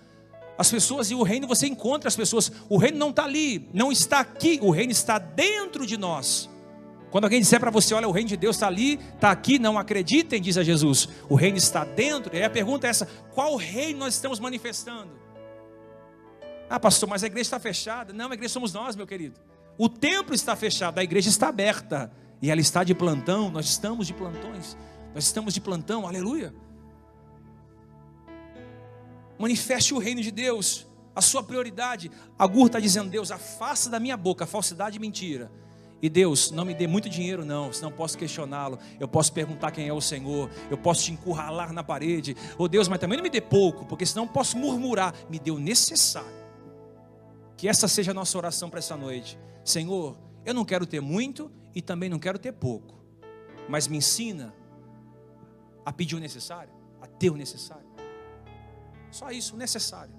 [0.58, 2.52] as pessoas e o reino você encontra as pessoas.
[2.68, 6.50] O reino não está ali, não está aqui, o reino está dentro de nós.
[7.10, 9.78] Quando alguém disser para você, olha, o reino de Deus está ali, está aqui, não
[9.78, 11.08] acreditem, diz a Jesus.
[11.30, 12.36] O reino está dentro.
[12.36, 15.12] E a pergunta é essa: qual reino nós estamos manifestando?
[16.70, 18.14] Ah, pastor, mas a igreja está fechada.
[18.14, 19.40] Não, a igreja somos nós, meu querido.
[19.78, 22.12] O templo está fechado, a igreja está aberta.
[22.42, 24.78] E ela está de plantão, nós estamos de plantões.
[25.14, 26.54] Nós estamos de plantão, aleluia.
[29.40, 32.12] Manifeste o reino de Deus, a sua prioridade.
[32.38, 35.52] Agur está dizendo: Deus, afasta da minha boca falsidade e mentira.
[36.00, 38.78] E Deus, não me dê muito dinheiro, não, senão posso questioná-lo.
[39.00, 40.50] Eu posso perguntar quem é o Senhor.
[40.70, 42.36] Eu posso te encurralar na parede.
[42.56, 45.14] Oh Deus, mas também não me dê pouco, porque senão posso murmurar.
[45.28, 46.47] Me o necessário.
[47.58, 49.38] Que essa seja a nossa oração para essa noite.
[49.66, 52.96] Senhor, eu não quero ter muito e também não quero ter pouco.
[53.68, 54.54] Mas me ensina
[55.84, 57.88] a pedir o necessário, a ter o necessário.
[59.12, 60.14] Só isso, o necessário.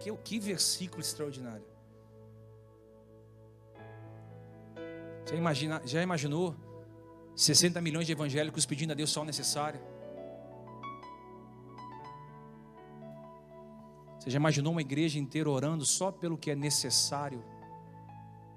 [0.00, 1.64] Que, que versículo extraordinário.
[5.26, 6.54] Já, imagina, já imaginou
[7.34, 9.80] 60 milhões de evangélicos pedindo a Deus só o necessário.
[14.24, 17.44] Você já imaginou uma igreja inteira orando só pelo que é necessário?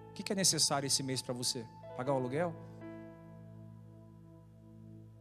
[0.09, 1.65] O que é necessário esse mês para você?
[1.97, 2.55] Pagar o aluguel?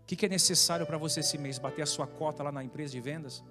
[0.02, 1.58] O que é necessário para você esse mês?
[1.58, 3.42] Bater a sua cota lá na empresa de vendas?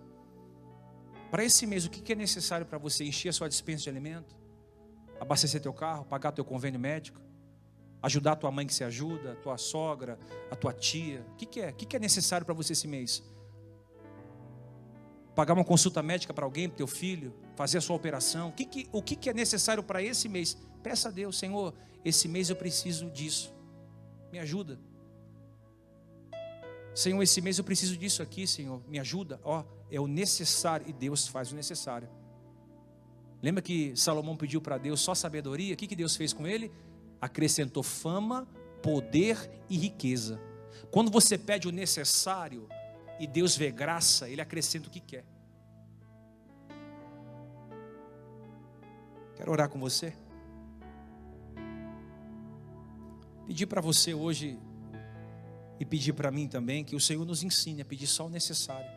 [1.29, 3.03] Para esse mês, o que é necessário para você?
[3.03, 4.33] Encher a sua dispensa de alimento?
[5.19, 6.05] Abastecer teu carro?
[6.05, 7.19] Pagar teu convênio médico?
[8.01, 9.33] Ajudar a tua mãe que se ajuda?
[9.33, 10.17] A tua sogra?
[10.49, 11.25] A tua tia?
[11.33, 11.71] O que é?
[11.71, 13.21] O que é necessário para você esse mês?
[15.35, 18.49] Pagar uma consulta médica para alguém, para teu filho, fazer a sua operação.
[18.49, 20.57] O que, que, o que, que é necessário para esse mês?
[20.81, 21.73] Peça a Deus, Senhor,
[22.03, 23.53] esse mês eu preciso disso.
[24.31, 24.79] Me ajuda.
[26.93, 28.81] Senhor, esse mês eu preciso disso aqui, Senhor.
[28.87, 29.39] Me ajuda.
[29.43, 32.07] Ó, é o necessário e Deus faz o necessário.
[33.41, 35.73] Lembra que Salomão pediu para Deus só sabedoria?
[35.73, 36.71] O que, que Deus fez com ele?
[37.19, 38.47] Acrescentou fama,
[38.81, 39.37] poder
[39.69, 40.39] e riqueza.
[40.89, 42.67] Quando você pede o necessário,
[43.19, 45.25] e Deus vê graça, Ele acrescenta o que quer.
[49.35, 50.13] Quero orar com você.
[53.45, 54.59] Pedir para você hoje
[55.79, 58.89] e pedir para mim também que o Senhor nos ensine a pedir só o necessário.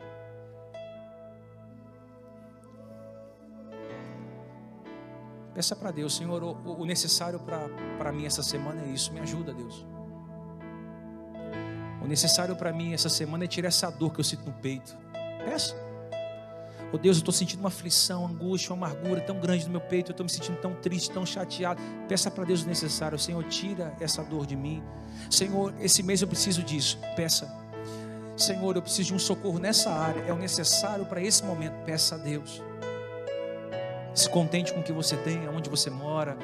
[5.53, 7.39] Peça para Deus, Senhor, o, necessário
[7.97, 9.11] para mim essa semana é isso.
[9.11, 9.85] Me ajuda, Deus.
[12.09, 14.97] Necessário para mim essa semana é tirar essa dor que eu sinto no peito.
[15.45, 15.75] Peça.
[16.91, 20.09] Oh Deus, eu estou sentindo uma aflição, angústia, uma amargura tão grande no meu peito.
[20.09, 21.79] Eu estou me sentindo tão triste, tão chateado.
[22.07, 23.19] Peça para Deus o necessário.
[23.19, 24.81] Senhor, tira essa dor de mim.
[25.29, 26.97] Senhor, esse mês eu preciso disso.
[27.15, 27.47] Peça.
[28.35, 30.21] Senhor, eu preciso de um socorro nessa área.
[30.21, 31.75] É o necessário para esse momento.
[31.85, 32.63] Peça a Deus.
[34.15, 36.35] Se contente com o que você tem, aonde você mora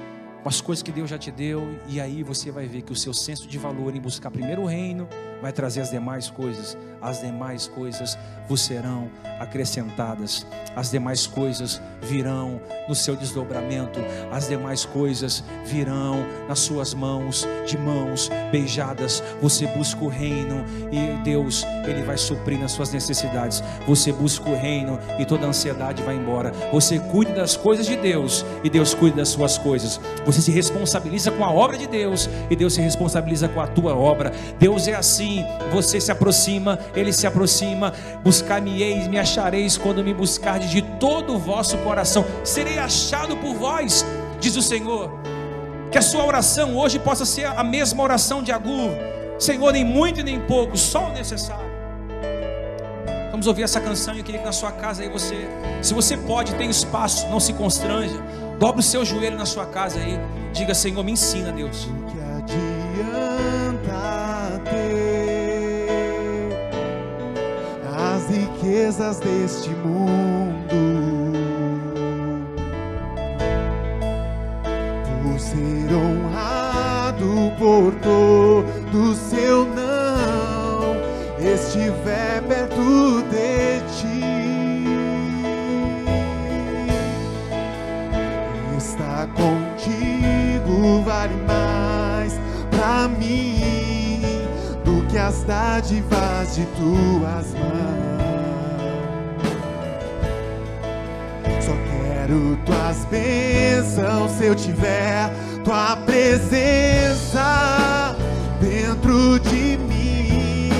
[0.46, 2.96] com as coisas que Deus já te deu, e aí você vai ver que o
[2.96, 5.10] seu senso de valor em buscar primeiro o reino
[5.41, 6.78] vai trazer as demais coisas.
[7.02, 8.18] As demais coisas
[8.48, 10.46] vos serão acrescentadas.
[10.76, 14.00] As demais coisas virão no seu desdobramento.
[14.32, 19.22] As demais coisas virão nas suas mãos, de mãos beijadas.
[19.41, 23.64] Você busca o reino e Deus, ele vai suprir nas suas necessidades.
[23.88, 26.52] Você busca o reino e toda ansiedade vai embora.
[26.72, 30.00] Você cuida das coisas de Deus e Deus cuida das suas coisas.
[30.26, 33.96] Você se responsabiliza com a obra de Deus e Deus se responsabiliza com a tua
[33.96, 34.32] obra.
[34.60, 37.94] Deus é assim você se aproxima, ele se aproxima.
[38.24, 42.26] Buscar-me-eis, me achareis quando me buscardes de todo o vosso coração.
[42.44, 44.06] Serei achado por vós,
[44.40, 45.12] diz o Senhor.
[45.92, 48.92] Que a sua oração hoje possa ser a mesma oração de Agur.
[49.38, 51.66] Senhor, nem muito nem pouco, só o necessário.
[53.32, 55.36] Vamos ouvir essa canção e eu queria que na sua casa aí você,
[55.82, 58.16] se você pode, tem espaço, não se constranja.
[58.60, 60.20] Dobre o seu joelho na sua casa aí.
[60.53, 61.86] Diga, Senhor, me ensina, Deus.
[61.86, 63.91] O que adianta
[64.64, 65.16] ter
[68.66, 70.66] riquezas deste mundo.
[75.24, 80.95] Por ser honrado por todo seu não,
[81.39, 84.14] estiver perto de ti.
[91.04, 92.34] Vale mais
[92.72, 94.22] para mim
[94.84, 98.16] do que as dádivas de tuas mãos.
[102.26, 105.32] quero tuas bênçãos se eu tiver
[105.64, 107.46] tua presença
[108.60, 110.72] dentro de mim.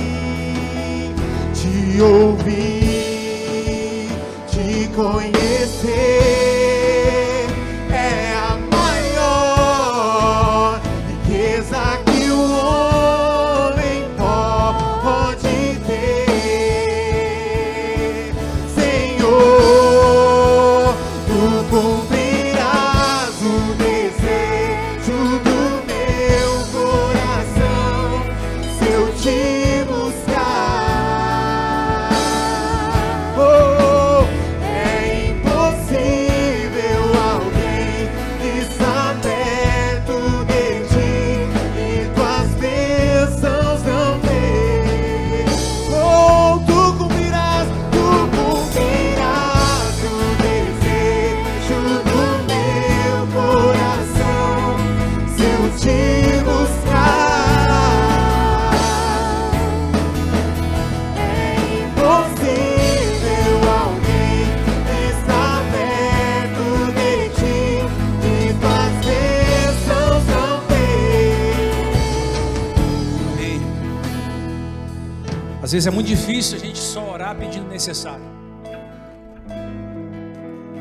[1.54, 3.28] Te ouvir,
[4.48, 5.35] te conhecer.
[75.76, 78.24] Vezes é muito difícil a gente só orar pedindo necessário.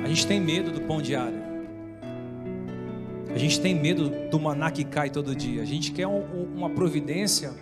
[0.02, 1.38] A gente tem medo do pão diário.
[3.34, 5.62] A gente tem medo do maná que cai todo dia.
[5.62, 7.54] A gente quer um, uma providência,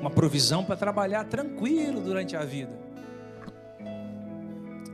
[0.00, 2.72] uma provisão para trabalhar tranquilo durante a vida.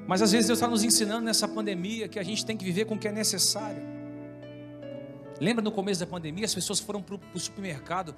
[0.07, 2.85] Mas às vezes Deus está nos ensinando nessa pandemia que a gente tem que viver
[2.85, 3.83] com o que é necessário.
[5.41, 8.15] Lembra no começo da pandemia, as pessoas foram para o supermercado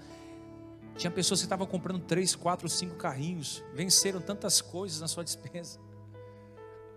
[0.96, 5.80] tinha pessoas que estavam comprando três, quatro, cinco carrinhos, venceram tantas coisas na sua dispensa.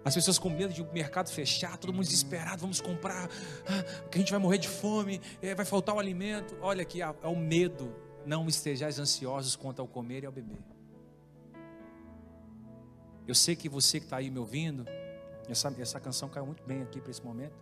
[0.04, 3.28] As pessoas com medo de o mercado fechar, todo mundo desesperado, vamos comprar,
[3.66, 6.56] ah, que a gente vai morrer de fome, é, vai faltar o alimento.
[6.62, 7.92] Olha aqui, é o medo.
[8.24, 10.64] Não estejais ansiosos quanto ao comer e ao beber.
[13.28, 14.86] Eu sei que você que está aí me ouvindo,
[15.50, 17.56] essa, essa canção caiu muito bem aqui para esse momento.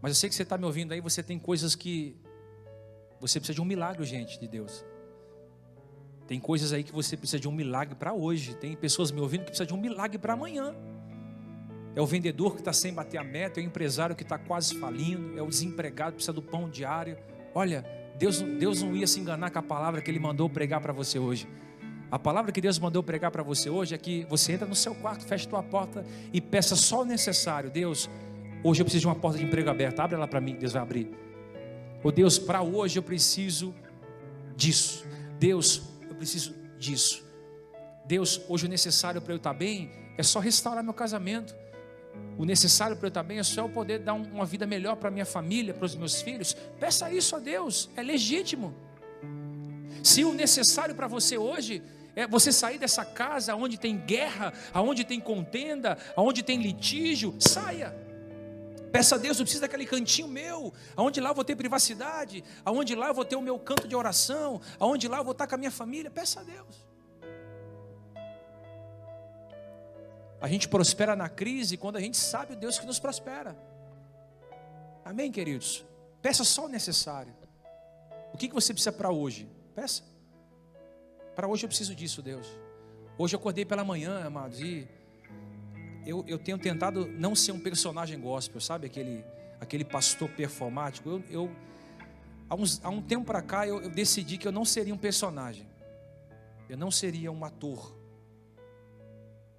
[0.00, 2.16] Mas eu sei que você está me ouvindo aí, você tem coisas que
[3.22, 4.84] você precisa de um milagre, gente, de Deus.
[6.26, 8.56] Tem coisas aí que você precisa de um milagre para hoje.
[8.56, 10.74] Tem pessoas me ouvindo que precisa de um milagre para amanhã.
[11.94, 14.74] É o vendedor que está sem bater a meta, é o empresário que está quase
[14.74, 17.16] falindo, é o desempregado que precisa do pão diário.
[17.54, 17.84] Olha,
[18.18, 21.16] Deus, Deus não ia se enganar com a palavra que Ele mandou pregar para você
[21.16, 21.46] hoje.
[22.10, 24.96] A palavra que Deus mandou pregar para você hoje é que você entra no seu
[24.96, 27.70] quarto, fecha tua porta e peça só o necessário.
[27.70, 28.10] Deus,
[28.64, 30.02] hoje eu preciso de uma porta de emprego aberta.
[30.02, 31.31] Abre ela para mim, Deus vai abrir.
[32.04, 33.74] Oh Deus, para hoje eu preciso
[34.56, 35.04] disso.
[35.38, 37.24] Deus, eu preciso disso.
[38.04, 41.54] Deus, hoje o necessário para eu estar bem é só restaurar meu casamento.
[42.36, 45.10] O necessário para eu estar bem é só eu poder dar uma vida melhor para
[45.10, 46.54] minha família, para os meus filhos.
[46.80, 48.74] Peça isso a Deus, é legítimo.
[50.02, 51.82] Se o necessário para você hoje
[52.16, 57.94] é você sair dessa casa onde tem guerra, aonde tem contenda, aonde tem litígio, saia.
[58.92, 62.94] Peça a Deus, eu preciso daquele cantinho meu, aonde lá eu vou ter privacidade, aonde
[62.94, 65.54] lá eu vou ter o meu canto de oração, aonde lá eu vou estar com
[65.54, 66.10] a minha família.
[66.10, 66.86] Peça a Deus.
[70.42, 73.56] A gente prospera na crise quando a gente sabe o Deus que nos prospera.
[75.04, 75.84] Amém, queridos?
[76.20, 77.34] Peça só o necessário.
[78.34, 79.48] O que você precisa para hoje?
[79.74, 80.02] Peça.
[81.34, 82.46] Para hoje eu preciso disso, Deus.
[83.16, 84.86] Hoje eu acordei pela manhã, amados, e
[86.06, 88.86] eu, eu tenho tentado não ser um personagem gospel, sabe?
[88.86, 89.24] Aquele,
[89.60, 91.08] aquele pastor performático.
[91.08, 91.50] Eu, eu
[92.48, 94.98] há, uns, há um tempo para cá, eu, eu decidi que eu não seria um
[94.98, 95.66] personagem.
[96.68, 97.94] Eu não seria um ator.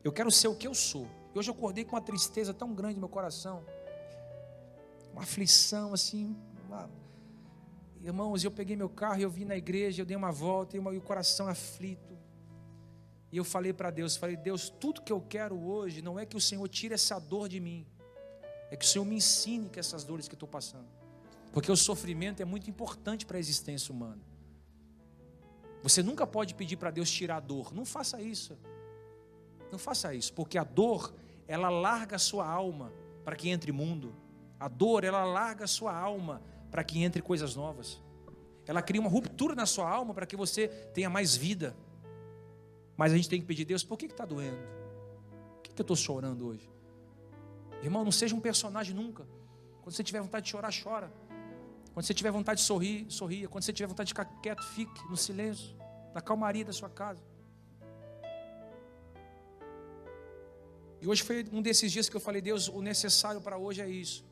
[0.04, 1.08] Eu quero ser o que eu sou.
[1.34, 3.64] Hoje eu acordei com uma tristeza tão grande no meu coração.
[5.12, 6.36] Uma aflição assim.
[6.68, 6.90] Uma...
[8.02, 11.02] Irmãos, eu peguei meu carro, eu vim na igreja, eu dei uma volta e, o
[11.02, 12.18] coração aflito.
[13.34, 16.38] E eu falei para Deus, falei, Deus, tudo que eu quero hoje não é que
[16.38, 17.84] o Senhor tire essa dor de mim.
[18.70, 20.86] É que o Senhor me ensine com essas dores que estou passando.
[21.52, 24.22] Porque o sofrimento é muito importante para a existência humana.
[25.82, 27.74] Você nunca pode pedir para Deus tirar a dor.
[27.74, 28.56] Não faça isso.
[29.72, 31.12] Não faça isso, porque a dor,
[31.48, 32.94] ela larga a sua alma
[33.26, 34.16] para que entre mundo.
[34.60, 38.00] A dor, ela larga a sua alma para que entre coisas novas.
[38.68, 41.76] Ela cria uma ruptura na sua alma para que você tenha mais vida.
[42.96, 44.58] Mas a gente tem que pedir, Deus, por que está doendo?
[45.56, 46.70] Por que, que eu estou chorando hoje?
[47.82, 49.28] Irmão, não seja um personagem nunca.
[49.82, 51.12] Quando você tiver vontade de chorar, chora.
[51.94, 53.48] Quando você tiver vontade de sorrir, sorria.
[53.48, 55.76] Quando você tiver vontade de ficar quieto, fique no silêncio,
[56.14, 57.22] na calmaria da sua casa.
[61.02, 63.90] E hoje foi um desses dias que eu falei, Deus, o necessário para hoje é
[63.90, 64.24] isso.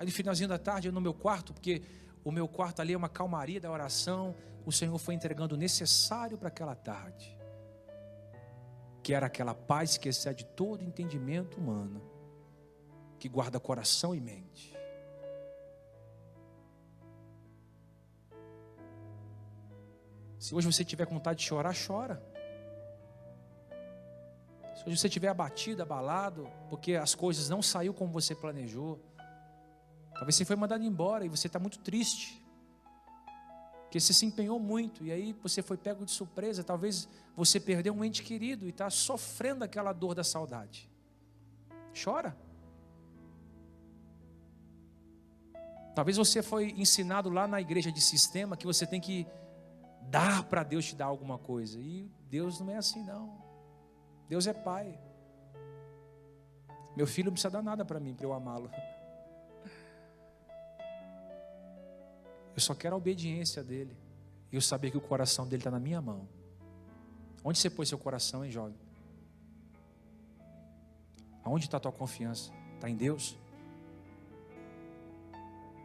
[0.00, 1.82] Aí no finalzinho da tarde, eu no meu quarto, porque
[2.24, 4.34] o meu quarto ali é uma calmaria da oração,
[4.66, 7.37] o Senhor foi entregando o necessário para aquela tarde
[9.08, 12.02] que era aquela paz que excede todo entendimento humano,
[13.18, 14.76] que guarda coração e mente.
[20.38, 22.22] Se hoje você tiver vontade de chorar, chora.
[24.76, 29.02] Se hoje você estiver abatido, abalado, porque as coisas não saíram como você planejou,
[30.12, 32.44] talvez você foi mandado embora e você está muito triste
[33.90, 37.94] que você se empenhou muito e aí você foi pego de surpresa, talvez você perdeu
[37.94, 40.88] um ente querido e está sofrendo aquela dor da saudade.
[42.02, 42.36] Chora.
[45.94, 49.26] Talvez você foi ensinado lá na igreja de sistema que você tem que
[50.02, 51.78] dar para Deus te dar alguma coisa.
[51.80, 53.36] E Deus não é assim não.
[54.28, 54.98] Deus é pai.
[56.94, 58.70] Meu filho não precisa dar nada para mim para eu amá-lo.
[62.58, 63.96] Eu só quero a obediência dele.
[64.50, 66.28] E eu saber que o coração dele está na minha mão.
[67.44, 68.74] Onde você pôs seu coração, hein, jovem?
[71.44, 72.50] Aonde está a tua confiança?
[72.74, 73.38] Está em Deus?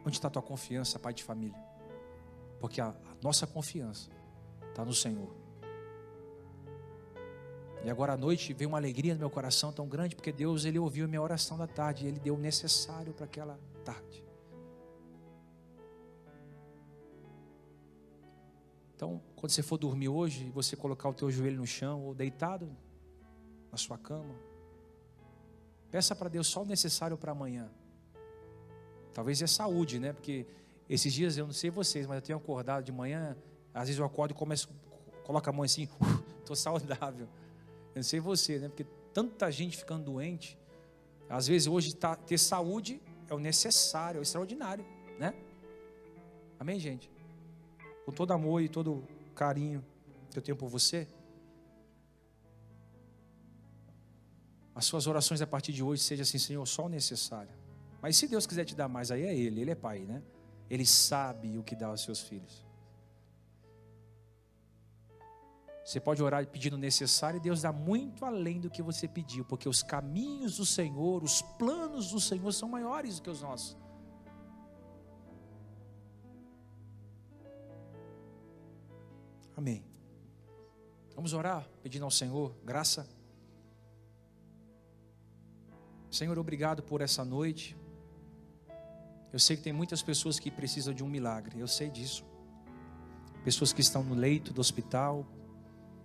[0.04, 1.56] Onde está a tua confiança, pai de família?
[2.58, 4.10] Porque a, a nossa confiança
[4.68, 5.32] está no Senhor.
[7.84, 10.80] E agora à noite veio uma alegria no meu coração tão grande, porque Deus ele
[10.80, 14.24] ouviu minha oração da tarde, e ele deu o necessário para aquela tarde.
[18.94, 22.70] Então, quando você for dormir hoje, você colocar o teu joelho no chão ou deitado
[23.70, 24.34] na sua cama,
[25.90, 27.68] peça para Deus só o necessário para amanhã.
[29.12, 30.12] Talvez é saúde, né?
[30.12, 30.46] Porque
[30.88, 33.36] esses dias eu não sei vocês, mas eu tenho acordado de manhã,
[33.72, 34.68] às vezes eu acordo e começo,
[35.24, 35.88] coloco a mão assim,
[36.40, 37.28] estou saudável.
[37.94, 38.68] Eu não sei você, né?
[38.68, 40.58] Porque tanta gente ficando doente,
[41.28, 44.84] às vezes hoje tá, ter saúde é o necessário, é o extraordinário,
[45.18, 45.34] né?
[46.58, 47.10] Amém, gente?
[48.04, 49.84] Com todo amor e todo carinho
[50.30, 51.08] que eu tenho por você,
[54.74, 57.52] as suas orações a partir de hoje sejam assim, Senhor, só o necessário.
[58.02, 60.22] Mas se Deus quiser te dar mais, aí é Ele, Ele é Pai, né?
[60.68, 62.64] Ele sabe o que dá aos seus filhos.
[65.84, 69.44] Você pode orar pedindo o necessário e Deus dá muito além do que você pediu,
[69.44, 73.76] porque os caminhos do Senhor, os planos do Senhor são maiores do que os nossos.
[79.56, 79.84] Amém.
[81.14, 83.08] Vamos orar, pedindo ao Senhor graça.
[86.10, 87.76] Senhor, obrigado por essa noite.
[89.32, 92.24] Eu sei que tem muitas pessoas que precisam de um milagre, eu sei disso.
[93.44, 95.26] Pessoas que estão no leito do hospital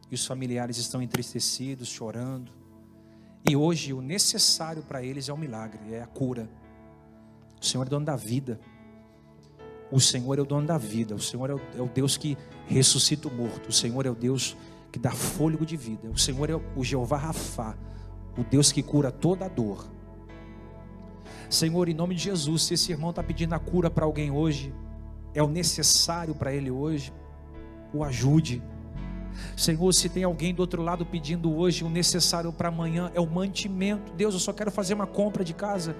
[0.09, 2.51] e os familiares estão entristecidos, chorando.
[3.47, 6.49] E hoje o necessário para eles é o um milagre, é a cura.
[7.61, 8.59] O Senhor é dono da vida.
[9.91, 12.37] O Senhor é o dono da vida, o Senhor é o, é o Deus que
[12.67, 14.55] ressuscita o morto, o Senhor é o Deus
[14.91, 17.75] que dá fôlego de vida, o Senhor é o Jeová Rafá,
[18.37, 19.85] o Deus que cura toda a dor.
[21.49, 24.71] Senhor, em nome de Jesus, se esse irmão está pedindo a cura para alguém hoje,
[25.33, 27.11] é o necessário para ele hoje,
[27.91, 28.61] o ajude.
[29.55, 33.25] Senhor, se tem alguém do outro lado pedindo hoje o necessário para amanhã, é o
[33.25, 34.13] mantimento.
[34.13, 35.95] Deus, eu só quero fazer uma compra de casa.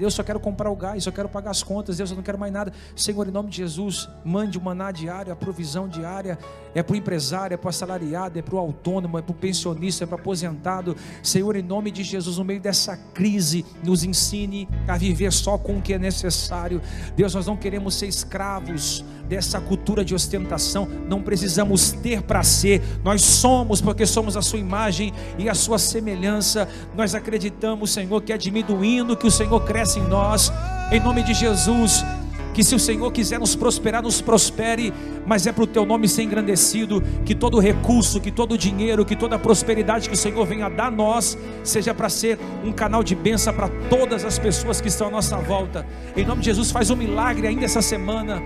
[0.00, 1.98] Deus, só quero comprar o gás, só quero pagar as contas.
[1.98, 2.72] Deus, eu não quero mais nada.
[2.96, 6.38] Senhor, em nome de Jesus, mande o maná diário, a provisão diária.
[6.74, 9.34] É para o empresário, é para o assalariado, é para o autônomo, é para o
[9.34, 10.96] pensionista, é para o aposentado.
[11.22, 15.76] Senhor, em nome de Jesus, no meio dessa crise, nos ensine a viver só com
[15.76, 16.80] o que é necessário.
[17.14, 20.88] Deus, nós não queremos ser escravos dessa cultura de ostentação.
[21.08, 22.82] Não precisamos ter para ser.
[23.04, 26.68] Nós somos porque somos a sua imagem e a sua semelhança.
[26.96, 30.52] Nós acreditamos, Senhor, que é diminuindo que o Senhor cresce em nós.
[30.92, 32.04] Em nome de Jesus,
[32.52, 34.92] que se o Senhor quiser nos prosperar, nos prospere,
[35.26, 39.14] mas é para o teu nome ser engrandecido, que todo recurso, que todo dinheiro, que
[39.14, 43.14] toda prosperidade que o Senhor venha dar a nós, seja para ser um canal de
[43.14, 45.86] bênção para todas as pessoas que estão à nossa volta.
[46.16, 48.42] Em nome de Jesus, faz um milagre ainda essa semana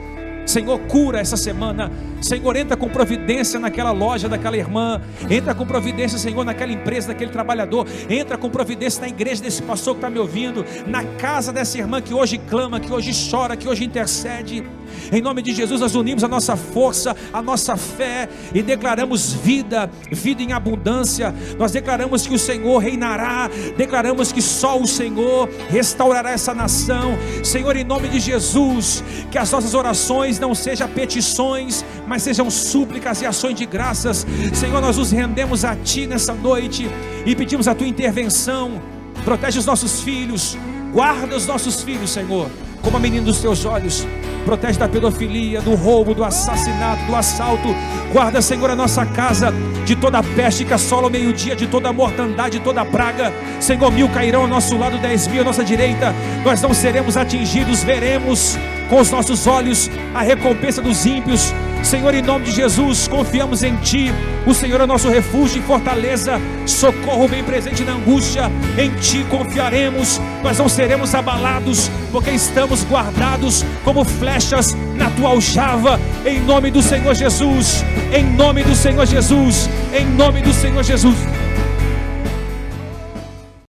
[0.47, 1.91] Senhor, cura essa semana.
[2.21, 5.01] Senhor, entra com providência naquela loja daquela irmã.
[5.31, 7.87] Entra com providência, Senhor, naquela empresa, daquele trabalhador.
[8.09, 10.65] Entra com providência na igreja desse pastor que está me ouvindo.
[10.87, 14.65] Na casa dessa irmã que hoje clama, que hoje chora, que hoje intercede.
[15.13, 19.91] Em nome de Jesus, nós unimos a nossa força, a nossa fé e declaramos vida,
[20.11, 21.35] vida em abundância.
[21.59, 27.17] Nós declaramos que o Senhor reinará, declaramos que só o Senhor restaurará essa nação.
[27.43, 33.23] Senhor, em nome de Jesus, que as nossas orações não sejam petições, mas sejam súplicas
[33.23, 34.27] e ações de graças.
[34.53, 36.89] Senhor, nós nos rendemos a Ti nessa noite
[37.27, 38.83] e pedimos a Tua intervenção.
[39.25, 40.57] Protege os nossos filhos,
[40.95, 42.49] guarda os nossos filhos, Senhor,
[42.81, 44.07] como a menina dos teus olhos
[44.45, 47.75] protege da pedofilia, do roubo, do assassinato, do assalto.
[48.13, 49.53] Guarda, Senhor, a nossa casa
[49.85, 53.33] de toda peste que assola o meio-dia, de toda mortandade, de toda praga.
[53.59, 56.15] Senhor, mil cairão ao nosso lado, dez mil à nossa direita.
[56.45, 58.57] Nós não seremos atingidos, veremos
[58.95, 61.53] com os nossos olhos a recompensa dos ímpios.
[61.83, 64.13] Senhor, em nome de Jesus, confiamos em Ti.
[64.47, 68.45] O Senhor é nosso refúgio e fortaleza, socorro bem presente na angústia.
[68.79, 76.01] Em Ti confiaremos, nós não seremos abalados, porque estamos guardados como flechas na Tua aljava.
[76.25, 81.17] Em nome do Senhor Jesus, em nome do Senhor Jesus, em nome do Senhor Jesus.